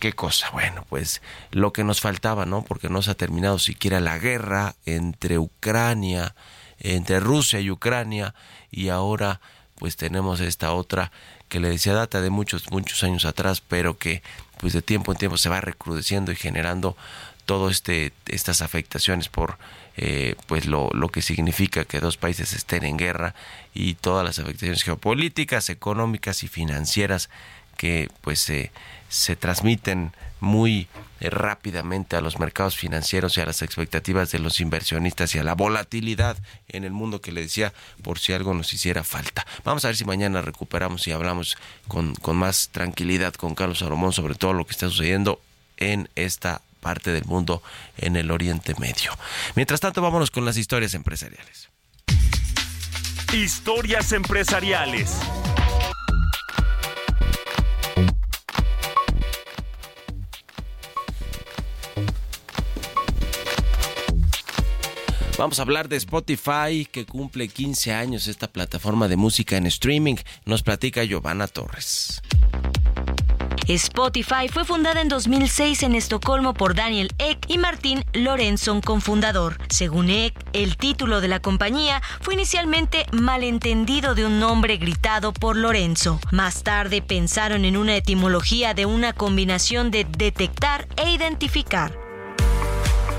[0.01, 0.49] qué cosa.
[0.49, 2.63] Bueno, pues lo que nos faltaba, ¿no?
[2.63, 6.33] Porque no se ha terminado siquiera la guerra entre Ucrania,
[6.79, 8.33] entre Rusia y Ucrania,
[8.71, 9.39] y ahora
[9.77, 11.11] pues tenemos esta otra
[11.51, 14.23] que le decía data de muchos, muchos años atrás, pero que
[14.57, 16.95] pues de tiempo en tiempo se va recrudeciendo y generando
[17.45, 19.57] todo este estas afectaciones por
[19.97, 23.35] eh, pues lo, lo que significa que dos países estén en guerra
[23.73, 27.29] y todas las afectaciones geopolíticas, económicas y financieras
[27.75, 28.71] que pues se
[29.09, 30.87] se transmiten muy
[31.21, 35.43] eh, rápidamente a los mercados financieros y a las expectativas de los inversionistas y a
[35.43, 36.37] la volatilidad
[36.67, 37.73] en el mundo que le decía
[38.03, 39.45] por si algo nos hiciera falta.
[39.63, 44.11] Vamos a ver si mañana recuperamos y hablamos con, con más tranquilidad con Carlos Salomón
[44.11, 45.39] sobre todo lo que está sucediendo
[45.77, 47.63] en esta parte del mundo
[47.97, 49.11] en el Oriente Medio.
[49.55, 51.69] Mientras tanto, vámonos con las historias empresariales.
[53.31, 55.15] Historias empresariales.
[65.41, 70.17] Vamos a hablar de Spotify, que cumple 15 años esta plataforma de música en streaming.
[70.45, 72.21] Nos platica Giovanna Torres.
[73.67, 79.57] Spotify fue fundada en 2006 en Estocolmo por Daniel Ek y Martín Lorenzo, cofundador.
[79.69, 85.55] Según Ek, el título de la compañía fue inicialmente malentendido de un nombre gritado por
[85.55, 86.19] Lorenzo.
[86.31, 92.10] Más tarde pensaron en una etimología de una combinación de detectar e identificar.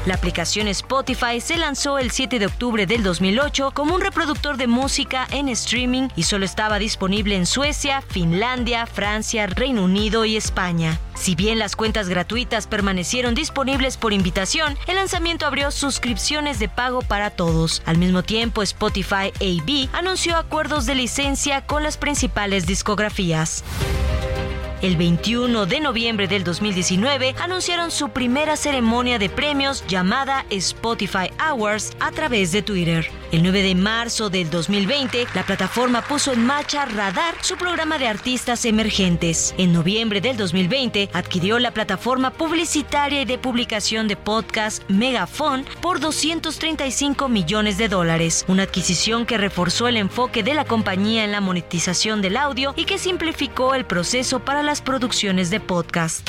[0.05, 4.67] La aplicación Spotify se lanzó el 7 de octubre del 2008 como un reproductor de
[4.67, 10.99] música en streaming y solo estaba disponible en Suecia, Finlandia, Francia, Reino Unido y España.
[11.15, 17.03] Si bien las cuentas gratuitas permanecieron disponibles por invitación, el lanzamiento abrió suscripciones de pago
[17.03, 17.81] para todos.
[17.87, 23.63] Al mismo tiempo, Spotify AB anunció acuerdos de licencia con las principales discografías.
[24.83, 31.93] El 21 de noviembre del 2019 anunciaron su primera ceremonia de premios llamada Spotify Awards
[32.01, 33.22] a través de Twitter.
[33.33, 38.07] El 9 de marzo del 2020, la plataforma puso en marcha Radar, su programa de
[38.07, 39.55] artistas emergentes.
[39.57, 45.99] En noviembre del 2020, adquirió la plataforma publicitaria y de publicación de podcast Megafon por
[45.99, 51.41] 235 millones de dólares, una adquisición que reforzó el enfoque de la compañía en la
[51.41, 56.29] monetización del audio y que simplificó el proceso para las producciones de podcast.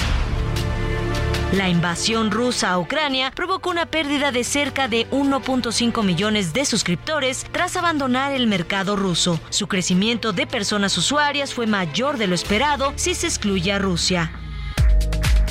[1.53, 7.45] La invasión rusa a Ucrania provocó una pérdida de cerca de 1.5 millones de suscriptores
[7.51, 9.39] tras abandonar el mercado ruso.
[9.51, 14.31] Su crecimiento de personas usuarias fue mayor de lo esperado si se excluye a Rusia.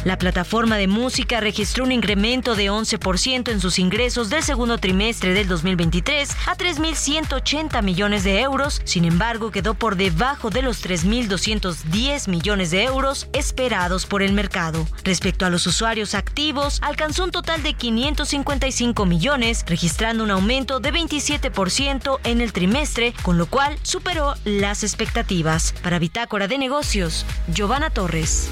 [0.04, 5.32] La plataforma de música registró un incremento de 11% en sus ingresos del segundo trimestre
[5.32, 12.28] del 2023 a 3.180 millones de euros, sin embargo quedó por debajo de los 3.210
[12.28, 14.88] millones de euros esperados por el mercado.
[15.04, 20.92] Respecto a los usuarios activos, alcanzó un total de 555 millones, registrando un aumento de
[20.92, 25.74] 27% en el trimestre, con lo cual superó las expectativas.
[25.80, 27.24] Para Bitácora de Negocios,
[27.54, 28.50] Giovanna Torres.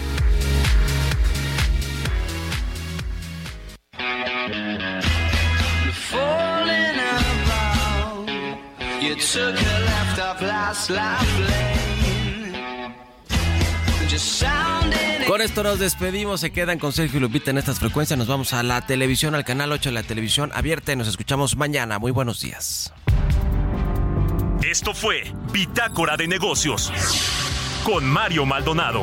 [15.26, 18.52] Con esto nos despedimos, se quedan con Sergio y Lupita en estas frecuencias, nos vamos
[18.52, 21.98] a la televisión, al canal 8 de la televisión abierta y nos escuchamos mañana.
[21.98, 22.92] Muy buenos días.
[24.62, 26.92] Esto fue Bitácora de Negocios
[27.84, 29.02] con Mario Maldonado.